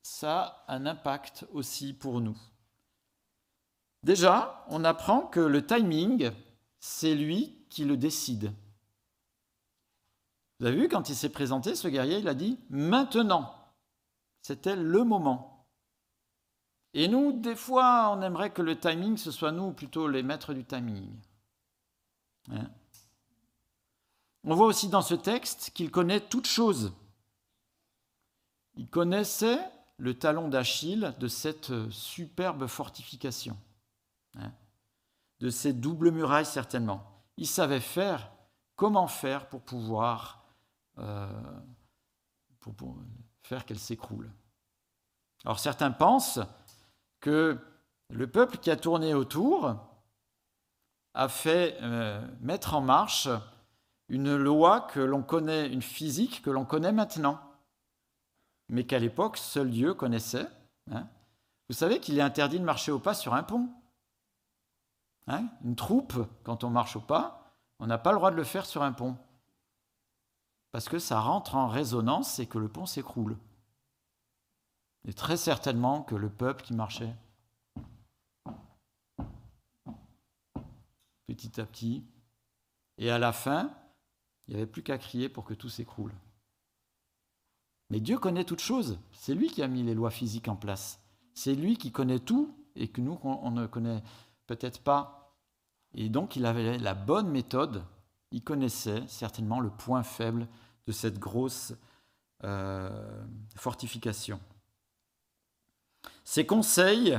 ça 0.00 0.64
a 0.66 0.76
un 0.76 0.86
impact 0.86 1.46
aussi 1.52 1.92
pour 1.92 2.22
nous. 2.22 2.38
Déjà, 4.02 4.64
on 4.70 4.84
apprend 4.84 5.26
que 5.26 5.40
le 5.40 5.66
timing, 5.66 6.30
c'est 6.80 7.14
lui 7.14 7.58
qui 7.68 7.84
le 7.84 7.98
décide. 7.98 8.54
Vous 10.60 10.64
avez 10.64 10.80
vu, 10.80 10.88
quand 10.88 11.10
il 11.10 11.14
s'est 11.14 11.28
présenté, 11.28 11.74
ce 11.74 11.88
guerrier, 11.88 12.20
il 12.20 12.28
a 12.28 12.34
dit 12.34 12.58
maintenant. 12.70 13.54
C'était 14.40 14.76
le 14.76 15.04
moment. 15.04 15.68
Et 16.94 17.06
nous, 17.06 17.38
des 17.38 17.54
fois, 17.54 18.16
on 18.16 18.22
aimerait 18.22 18.54
que 18.54 18.62
le 18.62 18.80
timing, 18.80 19.18
ce 19.18 19.30
soit 19.30 19.52
nous 19.52 19.72
plutôt 19.72 20.08
les 20.08 20.22
maîtres 20.22 20.54
du 20.54 20.64
timing. 20.64 21.14
Hein? 22.50 22.70
On 24.44 24.54
voit 24.54 24.66
aussi 24.66 24.88
dans 24.88 25.02
ce 25.02 25.14
texte 25.14 25.70
qu'il 25.74 25.90
connaît 25.90 26.20
toutes 26.20 26.46
choses. 26.46 26.92
Il 28.76 28.88
connaissait 28.88 29.58
le 29.98 30.18
talon 30.18 30.48
d'Achille 30.48 31.14
de 31.18 31.28
cette 31.28 31.90
superbe 31.90 32.66
fortification, 32.66 33.56
hein? 34.38 34.52
de 35.40 35.50
ces 35.50 35.72
doubles 35.72 36.10
murailles 36.10 36.46
certainement. 36.46 37.22
Il 37.36 37.46
savait 37.46 37.80
faire, 37.80 38.30
comment 38.76 39.06
faire 39.06 39.48
pour 39.48 39.62
pouvoir 39.62 40.44
euh, 40.98 41.28
faire 43.42 43.64
qu'elle 43.64 43.78
s'écroule. 43.78 44.30
Alors 45.44 45.58
certains 45.58 45.90
pensent 45.90 46.40
que 47.20 47.58
le 48.10 48.30
peuple 48.30 48.58
qui 48.58 48.70
a 48.70 48.76
tourné 48.76 49.14
autour 49.14 49.76
a 51.14 51.28
fait 51.28 51.76
euh, 51.80 52.26
mettre 52.40 52.74
en 52.74 52.80
marche 52.80 53.28
une 54.08 54.36
loi 54.36 54.82
que 54.82 55.00
l'on 55.00 55.22
connaît, 55.22 55.68
une 55.68 55.82
physique 55.82 56.42
que 56.42 56.50
l'on 56.50 56.64
connaît 56.64 56.92
maintenant, 56.92 57.40
mais 58.68 58.84
qu'à 58.84 58.98
l'époque 58.98 59.36
seul 59.36 59.70
Dieu 59.70 59.94
connaissait. 59.94 60.46
Hein. 60.90 61.08
Vous 61.68 61.74
savez 61.74 62.00
qu'il 62.00 62.18
est 62.18 62.22
interdit 62.22 62.58
de 62.58 62.64
marcher 62.64 62.92
au 62.92 62.98
pas 62.98 63.14
sur 63.14 63.34
un 63.34 63.42
pont. 63.42 63.68
Hein. 65.26 65.48
une 65.64 65.74
troupe, 65.74 66.14
quand 66.42 66.64
on 66.64 66.70
marche 66.70 66.96
au 66.96 67.00
pas, 67.00 67.56
on 67.78 67.86
n'a 67.86 67.96
pas 67.96 68.12
le 68.12 68.18
droit 68.18 68.30
de 68.30 68.36
le 68.36 68.44
faire 68.44 68.66
sur 68.66 68.82
un 68.82 68.92
pont 68.92 69.16
parce 70.74 70.88
que 70.88 70.98
ça 70.98 71.20
rentre 71.20 71.54
en 71.54 71.68
résonance 71.68 72.40
et 72.40 72.46
que 72.46 72.58
le 72.58 72.68
pont 72.68 72.84
s'écroule. 72.84 73.38
Et 75.06 75.12
très 75.12 75.36
certainement 75.36 76.02
que 76.02 76.16
le 76.16 76.28
peuple 76.28 76.64
qui 76.64 76.74
marchait 76.74 77.14
petit 81.28 81.60
à 81.60 81.64
petit, 81.64 82.04
et 82.98 83.08
à 83.10 83.18
la 83.18 83.32
fin, 83.32 83.72
il 84.46 84.54
n'y 84.54 84.60
avait 84.60 84.70
plus 84.70 84.82
qu'à 84.82 84.98
crier 84.98 85.28
pour 85.28 85.44
que 85.44 85.54
tout 85.54 85.68
s'écroule. 85.68 86.12
Mais 87.90 88.00
Dieu 88.00 88.18
connaît 88.18 88.44
toutes 88.44 88.60
choses. 88.60 88.98
C'est 89.12 89.34
lui 89.34 89.48
qui 89.48 89.62
a 89.62 89.68
mis 89.68 89.82
les 89.82 89.94
lois 89.94 90.10
physiques 90.10 90.48
en 90.48 90.56
place. 90.56 91.00
C'est 91.34 91.54
lui 91.54 91.76
qui 91.76 91.92
connaît 91.92 92.18
tout 92.18 92.54
et 92.76 92.88
que 92.88 93.00
nous, 93.00 93.18
on 93.22 93.50
ne 93.50 93.66
connaît 93.66 94.02
peut-être 94.46 94.80
pas. 94.80 95.36
Et 95.94 96.08
donc, 96.08 96.36
il 96.36 96.46
avait 96.46 96.78
la 96.78 96.94
bonne 96.94 97.28
méthode. 97.28 97.84
Il 98.30 98.42
connaissait 98.42 99.04
certainement 99.06 99.60
le 99.60 99.70
point 99.70 100.02
faible 100.02 100.48
de 100.86 100.92
cette 100.92 101.18
grosse 101.18 101.72
euh, 102.42 103.24
fortification. 103.56 104.40
Ces 106.24 106.46
conseils 106.46 107.18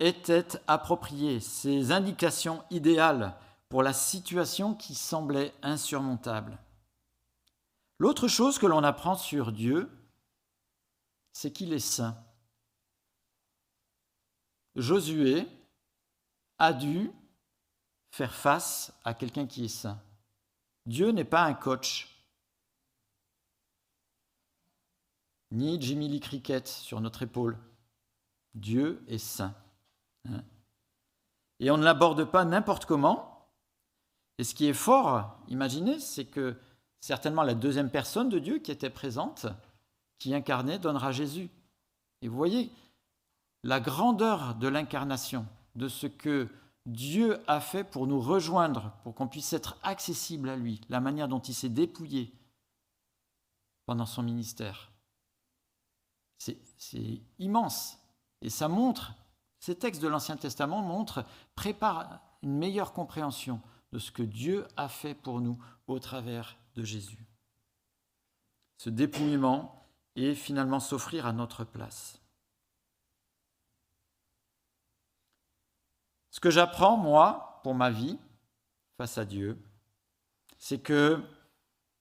étaient 0.00 0.58
appropriés, 0.66 1.40
ces 1.40 1.92
indications 1.92 2.62
idéales 2.70 3.34
pour 3.68 3.82
la 3.82 3.92
situation 3.92 4.74
qui 4.74 4.94
semblait 4.94 5.54
insurmontable. 5.62 6.58
L'autre 7.98 8.28
chose 8.28 8.58
que 8.58 8.66
l'on 8.66 8.84
apprend 8.84 9.16
sur 9.16 9.52
Dieu, 9.52 9.90
c'est 11.32 11.52
qu'il 11.52 11.72
est 11.72 11.78
saint. 11.78 12.16
Josué 14.76 15.46
a 16.58 16.72
dû 16.72 17.10
faire 18.10 18.34
face 18.34 18.92
à 19.04 19.14
quelqu'un 19.14 19.46
qui 19.46 19.64
est 19.64 19.68
saint. 19.68 20.00
Dieu 20.86 21.10
n'est 21.10 21.24
pas 21.24 21.42
un 21.44 21.54
coach. 21.54 22.14
ni 25.54 25.80
Jimmy 25.80 26.08
Lee 26.08 26.20
Cricket 26.20 26.66
sur 26.66 27.00
notre 27.00 27.22
épaule. 27.22 27.56
Dieu 28.54 29.04
est 29.08 29.18
saint. 29.18 29.54
Hein. 30.28 30.42
Et 31.60 31.70
on 31.70 31.78
ne 31.78 31.84
l'aborde 31.84 32.24
pas 32.24 32.44
n'importe 32.44 32.86
comment. 32.86 33.33
Et 34.38 34.44
ce 34.44 34.54
qui 34.54 34.66
est 34.66 34.72
fort, 34.72 35.38
imaginez, 35.48 36.00
c'est 36.00 36.24
que 36.24 36.56
certainement 37.00 37.42
la 37.42 37.54
deuxième 37.54 37.90
personne 37.90 38.28
de 38.28 38.38
Dieu 38.38 38.58
qui 38.58 38.72
était 38.72 38.90
présente, 38.90 39.46
qui 40.18 40.34
incarnait, 40.34 40.78
donnera 40.78 41.12
Jésus. 41.12 41.50
Et 42.22 42.28
vous 42.28 42.36
voyez 42.36 42.72
la 43.62 43.80
grandeur 43.80 44.54
de 44.56 44.68
l'incarnation, 44.68 45.46
de 45.74 45.88
ce 45.88 46.06
que 46.06 46.48
Dieu 46.86 47.42
a 47.46 47.60
fait 47.60 47.84
pour 47.84 48.06
nous 48.06 48.20
rejoindre, 48.20 48.92
pour 49.02 49.14
qu'on 49.14 49.28
puisse 49.28 49.52
être 49.52 49.78
accessible 49.82 50.48
à 50.48 50.56
lui, 50.56 50.80
la 50.88 51.00
manière 51.00 51.28
dont 51.28 51.40
il 51.40 51.54
s'est 51.54 51.68
dépouillé 51.68 52.32
pendant 53.86 54.06
son 54.06 54.22
ministère. 54.22 54.90
C'est 56.38 57.22
immense. 57.38 57.98
Et 58.42 58.50
ça 58.50 58.68
montre, 58.68 59.14
ces 59.60 59.78
textes 59.78 60.02
de 60.02 60.08
l'Ancien 60.08 60.36
Testament 60.36 60.82
montrent, 60.82 61.24
préparent 61.54 62.20
une 62.42 62.58
meilleure 62.58 62.92
compréhension 62.92 63.62
de 63.94 64.00
ce 64.00 64.10
que 64.10 64.24
Dieu 64.24 64.66
a 64.76 64.88
fait 64.88 65.14
pour 65.14 65.40
nous 65.40 65.56
au 65.86 66.00
travers 66.00 66.58
de 66.74 66.82
Jésus. 66.82 67.24
Ce 68.76 68.90
dépouillement 68.90 69.88
et 70.16 70.34
finalement 70.34 70.80
s'offrir 70.80 71.26
à 71.26 71.32
notre 71.32 71.62
place. 71.62 72.20
Ce 76.30 76.40
que 76.40 76.50
j'apprends, 76.50 76.96
moi, 76.96 77.60
pour 77.62 77.76
ma 77.76 77.92
vie, 77.92 78.18
face 78.96 79.16
à 79.16 79.24
Dieu, 79.24 79.64
c'est 80.58 80.80
que 80.80 81.22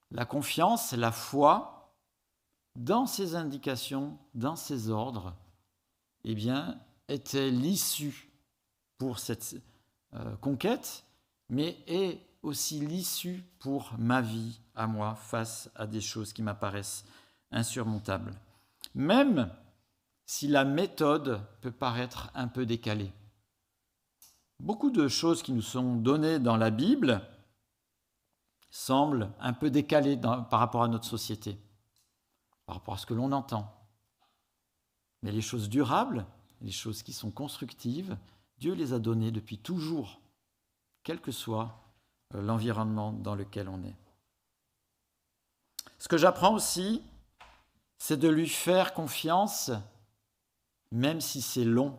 la 0.10 0.25
confiance, 0.25 0.93
la 0.93 1.12
foi, 1.12 1.95
dans 2.75 3.06
ses 3.06 3.36
indications, 3.36 4.17
dans 4.34 4.56
ses 4.56 4.89
ordres, 4.89 5.36
eh 6.23 6.34
bien, 6.34 6.82
était 7.08 7.51
l'issue 7.51 8.32
pour 8.97 9.19
cette 9.19 9.58
euh, 10.15 10.36
conquête, 10.38 11.06
mais 11.49 11.77
est 11.88 12.19
aussi 12.41 12.79
l'issue 12.79 13.43
pour 13.60 13.93
ma 13.97 14.21
vie 14.21 14.60
à 14.75 14.88
moi 14.88 15.15
face 15.15 15.69
à 15.75 15.88
des 15.88 16.01
choses 16.01 16.34
qui 16.34 16.41
m'apparaissent 16.41 17.06
insurmontables. 17.51 18.34
Même 18.95 19.49
si 20.25 20.47
la 20.47 20.65
méthode 20.65 21.41
peut 21.62 21.71
paraître 21.71 22.32
un 22.34 22.47
peu 22.47 22.65
décalée. 22.65 23.12
Beaucoup 24.60 24.91
de 24.91 25.08
choses 25.08 25.43
qui 25.43 25.51
nous 25.51 25.62
sont 25.62 25.95
données 25.95 26.39
dans 26.39 26.58
la 26.58 26.69
Bible 26.69 27.21
semblent 28.69 29.32
un 29.39 29.53
peu 29.53 29.69
décalées 29.69 30.17
par 30.17 30.60
rapport 30.60 30.84
à 30.84 30.88
notre 30.88 31.06
société, 31.06 31.60
par 32.65 32.77
rapport 32.77 32.95
à 32.95 32.97
ce 32.97 33.06
que 33.06 33.13
l'on 33.13 33.32
entend. 33.32 33.71
Mais 35.21 35.32
les 35.32 35.41
choses 35.41 35.69
durables, 35.69 36.25
les 36.62 36.71
choses 36.71 37.03
qui 37.03 37.13
sont 37.13 37.32
constructives, 37.32 38.17
Dieu 38.58 38.73
les 38.73 38.93
a 38.93 38.99
données 38.99 39.32
depuis 39.32 39.58
toujours, 39.58 40.19
quel 41.03 41.19
que 41.19 41.31
soit 41.31 41.77
euh, 42.35 42.41
l'environnement 42.41 43.11
dans 43.11 43.35
lequel 43.35 43.69
on 43.69 43.83
est. 43.83 43.95
Ce 45.99 46.07
que 46.07 46.17
j'apprends 46.17 46.53
aussi, 46.53 47.01
c'est 47.97 48.17
de 48.17 48.27
lui 48.27 48.49
faire 48.49 48.93
confiance, 48.93 49.71
même 50.91 51.21
si 51.21 51.41
c'est 51.41 51.63
long, 51.63 51.97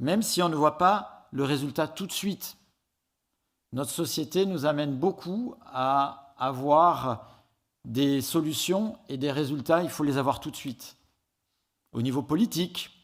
même 0.00 0.22
si 0.22 0.42
on 0.42 0.48
ne 0.48 0.56
voit 0.56 0.78
pas 0.78 1.28
le 1.30 1.44
résultat 1.44 1.88
tout 1.88 2.06
de 2.06 2.12
suite. 2.12 2.56
Notre 3.72 3.90
société 3.90 4.44
nous 4.44 4.66
amène 4.66 4.98
beaucoup 4.98 5.54
à 5.64 6.34
avoir 6.36 7.42
des 7.84 8.20
solutions 8.20 8.98
et 9.08 9.16
des 9.16 9.32
résultats, 9.32 9.82
il 9.82 9.88
faut 9.88 10.04
les 10.04 10.18
avoir 10.18 10.40
tout 10.40 10.50
de 10.50 10.56
suite. 10.56 10.96
Au 11.92 12.02
niveau 12.02 12.22
politique, 12.22 13.01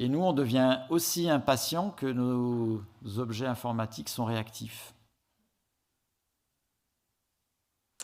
et 0.00 0.08
nous, 0.08 0.20
on 0.20 0.32
devient 0.32 0.80
aussi 0.90 1.28
impatient 1.28 1.90
que 1.90 2.06
nos 2.06 2.84
objets 3.18 3.48
informatiques 3.48 4.08
sont 4.08 4.24
réactifs. 4.24 4.94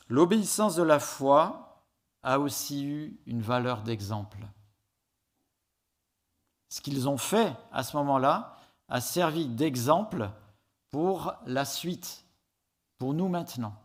L'obéissance 0.08 0.74
de 0.74 0.82
la 0.82 0.98
foi 0.98 1.84
a 2.24 2.40
aussi 2.40 2.84
eu 2.84 3.20
une 3.26 3.40
valeur 3.40 3.82
d'exemple. 3.82 4.40
Ce 6.68 6.80
qu'ils 6.80 7.08
ont 7.08 7.16
fait 7.16 7.54
à 7.70 7.84
ce 7.84 7.96
moment-là 7.96 8.56
a 8.88 9.00
servi 9.00 9.46
d'exemple 9.46 10.28
pour 10.90 11.34
la 11.46 11.64
suite, 11.64 12.24
pour 12.98 13.14
nous 13.14 13.28
maintenant. 13.28 13.76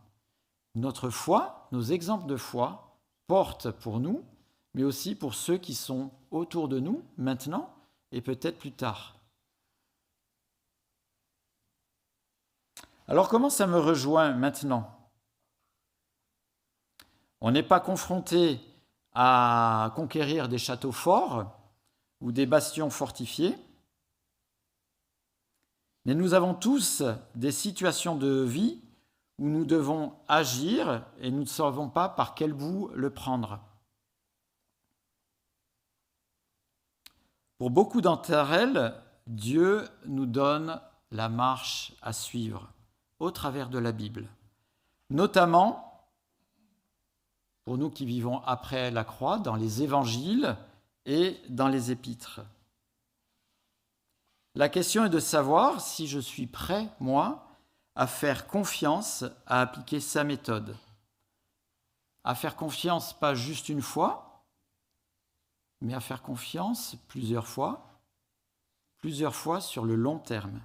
Notre 0.74 1.10
foi, 1.10 1.68
nos 1.70 1.82
exemples 1.82 2.26
de 2.26 2.36
foi 2.36 2.98
portent 3.28 3.70
pour 3.70 4.00
nous, 4.00 4.24
mais 4.74 4.82
aussi 4.82 5.14
pour 5.14 5.34
ceux 5.34 5.58
qui 5.58 5.74
sont 5.74 6.10
autour 6.32 6.68
de 6.68 6.80
nous 6.80 7.04
maintenant 7.16 7.72
et 8.12 8.20
peut-être 8.20 8.58
plus 8.58 8.72
tard. 8.72 9.16
Alors 13.08 13.28
comment 13.28 13.50
ça 13.50 13.66
me 13.66 13.78
rejoint 13.78 14.32
maintenant? 14.32 15.10
On 17.40 17.50
n'est 17.50 17.62
pas 17.62 17.80
confronté 17.80 18.60
à 19.12 19.92
conquérir 19.96 20.48
des 20.48 20.58
châteaux 20.58 20.92
forts 20.92 21.58
ou 22.20 22.32
des 22.32 22.46
bastions 22.46 22.90
fortifiés, 22.90 23.56
mais 26.04 26.14
nous 26.14 26.34
avons 26.34 26.54
tous 26.54 27.02
des 27.34 27.52
situations 27.52 28.16
de 28.16 28.42
vie 28.42 28.80
où 29.38 29.48
nous 29.48 29.64
devons 29.64 30.14
agir 30.28 31.04
et 31.18 31.30
nous 31.30 31.40
ne 31.40 31.44
savons 31.46 31.88
pas 31.88 32.08
par 32.08 32.34
quel 32.34 32.52
bout 32.52 32.90
le 32.94 33.10
prendre. 33.10 33.60
Pour 37.60 37.68
beaucoup 37.68 38.00
d'entre 38.00 38.32
elles, 38.32 38.94
Dieu 39.26 39.86
nous 40.06 40.24
donne 40.24 40.80
la 41.10 41.28
marche 41.28 41.92
à 42.00 42.14
suivre 42.14 42.72
au 43.18 43.30
travers 43.30 43.68
de 43.68 43.78
la 43.78 43.92
Bible, 43.92 44.30
notamment 45.10 46.08
pour 47.66 47.76
nous 47.76 47.90
qui 47.90 48.06
vivons 48.06 48.38
après 48.46 48.90
la 48.90 49.04
croix, 49.04 49.38
dans 49.38 49.56
les 49.56 49.82
évangiles 49.82 50.56
et 51.04 51.38
dans 51.50 51.68
les 51.68 51.90
épîtres. 51.90 52.40
La 54.54 54.70
question 54.70 55.04
est 55.04 55.10
de 55.10 55.20
savoir 55.20 55.82
si 55.82 56.06
je 56.06 56.18
suis 56.18 56.46
prêt, 56.46 56.88
moi, 56.98 57.46
à 57.94 58.06
faire 58.06 58.46
confiance, 58.46 59.22
à 59.46 59.60
appliquer 59.60 60.00
sa 60.00 60.24
méthode. 60.24 60.78
À 62.24 62.34
faire 62.34 62.56
confiance 62.56 63.12
pas 63.12 63.34
juste 63.34 63.68
une 63.68 63.82
fois, 63.82 64.29
mais 65.80 65.94
à 65.94 66.00
faire 66.00 66.22
confiance 66.22 66.96
plusieurs 67.08 67.46
fois, 67.46 68.00
plusieurs 68.98 69.34
fois 69.34 69.60
sur 69.60 69.84
le 69.84 69.94
long 69.94 70.18
terme. 70.18 70.60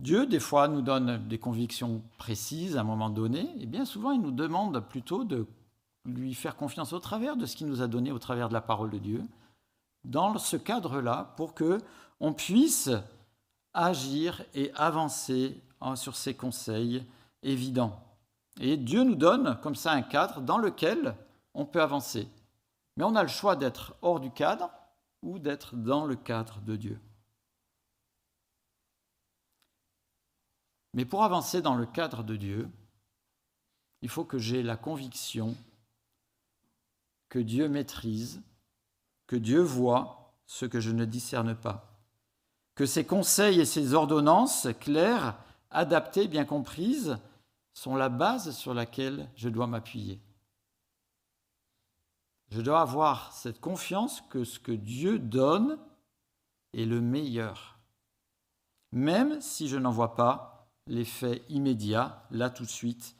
Dieu, 0.00 0.26
des 0.26 0.40
fois, 0.40 0.68
nous 0.68 0.82
donne 0.82 1.26
des 1.26 1.38
convictions 1.38 2.02
précises 2.18 2.76
à 2.76 2.80
un 2.80 2.84
moment 2.84 3.10
donné, 3.10 3.48
et 3.58 3.66
bien 3.66 3.84
souvent, 3.84 4.12
il 4.12 4.20
nous 4.20 4.30
demande 4.30 4.80
plutôt 4.88 5.24
de 5.24 5.46
lui 6.04 6.34
faire 6.34 6.56
confiance 6.56 6.92
au 6.92 7.00
travers 7.00 7.36
de 7.36 7.46
ce 7.46 7.56
qu'il 7.56 7.66
nous 7.66 7.82
a 7.82 7.88
donné, 7.88 8.12
au 8.12 8.18
travers 8.18 8.48
de 8.48 8.54
la 8.54 8.60
parole 8.60 8.90
de 8.90 8.98
Dieu, 8.98 9.22
dans 10.04 10.38
ce 10.38 10.56
cadre-là, 10.56 11.34
pour 11.36 11.54
que 11.54 11.80
on 12.20 12.32
puisse 12.32 12.90
agir 13.74 14.44
et 14.54 14.72
avancer 14.74 15.60
sur 15.96 16.14
ces 16.14 16.34
conseils 16.34 17.04
évidents. 17.42 18.05
Et 18.60 18.76
Dieu 18.76 19.04
nous 19.04 19.14
donne 19.14 19.58
comme 19.62 19.74
ça 19.74 19.92
un 19.92 20.02
cadre 20.02 20.40
dans 20.40 20.58
lequel 20.58 21.14
on 21.54 21.66
peut 21.66 21.82
avancer. 21.82 22.28
Mais 22.96 23.04
on 23.04 23.14
a 23.14 23.22
le 23.22 23.28
choix 23.28 23.56
d'être 23.56 23.94
hors 24.02 24.20
du 24.20 24.30
cadre 24.30 24.70
ou 25.22 25.38
d'être 25.38 25.76
dans 25.76 26.06
le 26.06 26.16
cadre 26.16 26.60
de 26.60 26.76
Dieu. 26.76 27.00
Mais 30.94 31.04
pour 31.04 31.24
avancer 31.24 31.60
dans 31.60 31.74
le 31.74 31.84
cadre 31.84 32.22
de 32.22 32.36
Dieu, 32.36 32.70
il 34.00 34.08
faut 34.08 34.24
que 34.24 34.38
j'ai 34.38 34.62
la 34.62 34.76
conviction 34.76 35.54
que 37.28 37.38
Dieu 37.38 37.68
maîtrise, 37.68 38.40
que 39.26 39.36
Dieu 39.36 39.60
voit 39.60 40.34
ce 40.46 40.64
que 40.64 40.80
je 40.80 40.90
ne 40.90 41.04
discerne 41.04 41.54
pas, 41.54 42.00
que 42.74 42.86
ses 42.86 43.04
conseils 43.04 43.60
et 43.60 43.64
ses 43.66 43.92
ordonnances 43.92 44.68
claires, 44.80 45.36
adaptées, 45.70 46.28
bien 46.28 46.44
comprises, 46.44 47.18
sont 47.76 47.94
la 47.94 48.08
base 48.08 48.56
sur 48.56 48.72
laquelle 48.72 49.30
je 49.36 49.50
dois 49.50 49.66
m'appuyer. 49.66 50.18
Je 52.48 52.62
dois 52.62 52.80
avoir 52.80 53.34
cette 53.34 53.60
confiance 53.60 54.22
que 54.30 54.44
ce 54.44 54.58
que 54.58 54.72
Dieu 54.72 55.18
donne 55.18 55.78
est 56.72 56.86
le 56.86 57.02
meilleur, 57.02 57.78
même 58.92 59.42
si 59.42 59.68
je 59.68 59.76
n'en 59.76 59.90
vois 59.90 60.14
pas 60.14 60.70
l'effet 60.86 61.44
immédiat, 61.50 62.26
là 62.30 62.48
tout 62.48 62.64
de 62.64 62.70
suite, 62.70 63.14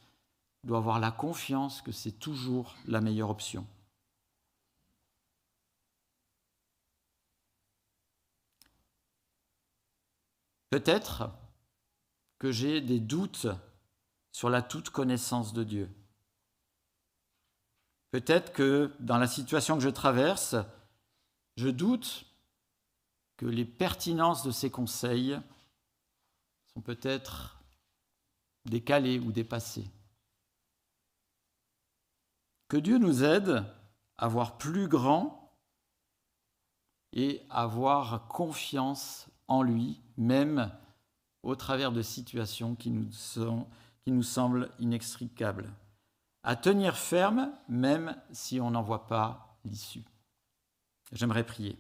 je 0.63 0.69
dois 0.69 0.79
avoir 0.79 1.01
la 1.01 1.11
confiance 1.11 1.83
que 1.83 1.93
c'est 1.93 2.19
toujours 2.19 2.77
la 2.87 3.03
meilleure 3.03 3.31
option. 3.31 3.67
Peut-être 10.71 11.31
que 12.39 12.51
j'ai 12.53 12.81
des 12.81 13.01
doutes 13.01 13.49
sur 14.37 14.51
la 14.51 14.61
toute 14.61 14.91
connaissance 14.91 15.55
de 15.55 15.65
Dieu. 15.65 15.91
Peut-être 18.11 18.53
que 18.53 18.95
dans 19.01 19.17
la 19.17 19.29
situation 19.29 19.79
que 19.79 19.83
je 19.83 19.89
traverse, 19.89 20.57
je 21.57 21.69
doute 21.69 22.27
que 23.39 23.47
les 23.47 23.65
pertinences 23.65 24.43
de 24.43 24.51
ces 24.51 24.69
conseils 24.71 25.41
sont 26.67 26.83
peut-être 26.83 27.65
décalées 28.67 29.21
ou 29.21 29.33
dépassées. 29.33 29.91
Que 32.69 32.77
Dieu 32.77 32.99
nous 32.99 33.25
aide 33.25 33.65
à 34.19 34.29
voir 34.29 34.59
plus 34.59 34.87
grand 34.87 35.51
et 37.15 37.41
à 37.49 37.63
avoir 37.63 38.29
confiance 38.29 39.29
en 39.49 39.63
lui, 39.63 39.99
même 40.19 40.71
au 41.43 41.57
travers 41.57 41.91
de 41.91 42.03
situations 42.03 42.75
qui 42.75 42.91
nous 42.91 43.11
sont 43.13 43.67
qui 44.07 44.13
nous 44.13 44.23
semble 44.23 44.71
inextricable, 44.79 45.75
à 46.45 46.55
tenir 46.55 46.97
ferme 46.97 47.53
même 47.69 48.17
si 48.31 48.61
on 48.61 48.71
n'en 48.71 48.83
voit 48.83 49.09
pas 49.09 49.59
l'issue. 49.65 50.05
J'aimerais 51.11 51.45
prier. 51.45 51.77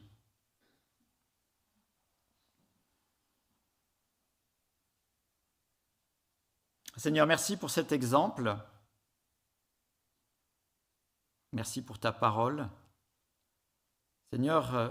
Seigneur, 6.96 7.28
merci 7.28 7.56
pour 7.56 7.70
cet 7.70 7.92
exemple. 7.92 8.56
Merci 11.52 11.80
pour 11.80 12.00
ta 12.00 12.10
parole. 12.10 12.68
Seigneur, 14.32 14.74
euh, 14.74 14.90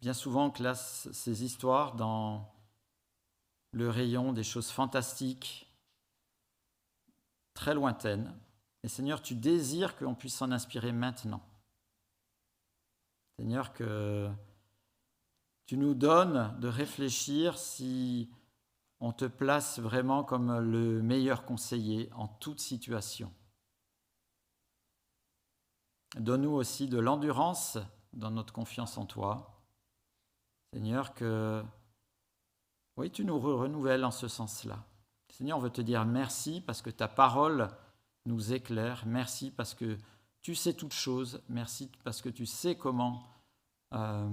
bien 0.00 0.14
souvent 0.14 0.46
on 0.46 0.50
classe 0.50 1.12
ces 1.12 1.44
histoires 1.44 1.94
dans 1.94 2.61
le 3.72 3.88
rayon 3.90 4.32
des 4.32 4.44
choses 4.44 4.70
fantastiques, 4.70 5.72
très 7.54 7.74
lointaines. 7.74 8.34
Et 8.82 8.88
Seigneur, 8.88 9.22
tu 9.22 9.34
désires 9.34 9.96
qu'on 9.96 10.14
puisse 10.14 10.36
s'en 10.36 10.50
inspirer 10.50 10.92
maintenant. 10.92 11.42
Seigneur, 13.38 13.72
que 13.72 14.30
tu 15.66 15.76
nous 15.76 15.94
donnes 15.94 16.58
de 16.60 16.68
réfléchir 16.68 17.58
si 17.58 18.30
on 19.00 19.12
te 19.12 19.24
place 19.24 19.78
vraiment 19.78 20.22
comme 20.22 20.58
le 20.58 21.02
meilleur 21.02 21.44
conseiller 21.44 22.10
en 22.12 22.28
toute 22.28 22.60
situation. 22.60 23.32
Donne-nous 26.16 26.50
aussi 26.52 26.88
de 26.88 26.98
l'endurance 26.98 27.78
dans 28.12 28.30
notre 28.30 28.52
confiance 28.52 28.98
en 28.98 29.06
toi. 29.06 29.62
Seigneur, 30.72 31.14
que 31.14 31.64
oui, 32.96 33.10
tu 33.10 33.24
nous 33.24 33.38
renouvelles 33.38 34.04
en 34.04 34.10
ce 34.10 34.28
sens-là. 34.28 34.84
Seigneur, 35.30 35.58
on 35.58 35.60
veut 35.60 35.70
te 35.70 35.80
dire 35.80 36.04
merci 36.04 36.60
parce 36.60 36.82
que 36.82 36.90
ta 36.90 37.08
parole 37.08 37.68
nous 38.26 38.52
éclaire. 38.52 39.04
Merci 39.06 39.50
parce 39.50 39.74
que 39.74 39.96
tu 40.42 40.54
sais 40.54 40.74
toutes 40.74 40.92
choses. 40.92 41.42
Merci 41.48 41.90
parce 42.04 42.20
que 42.20 42.28
tu 42.28 42.44
sais 42.44 42.76
comment 42.76 43.22
euh, 43.94 44.28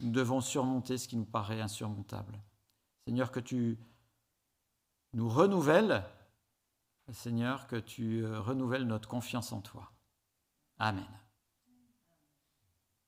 nous 0.00 0.10
devons 0.10 0.40
surmonter 0.40 0.98
ce 0.98 1.08
qui 1.08 1.16
nous 1.16 1.24
paraît 1.24 1.60
insurmontable. 1.60 2.38
Seigneur, 3.06 3.32
que 3.32 3.40
tu 3.40 3.78
nous 5.14 5.28
renouvelle, 5.28 6.04
Seigneur, 7.12 7.66
que 7.66 7.76
tu 7.76 8.24
euh, 8.24 8.40
renouvelles 8.40 8.86
notre 8.86 9.08
confiance 9.08 9.52
en 9.52 9.60
toi. 9.60 9.90
Amen. 10.78 11.21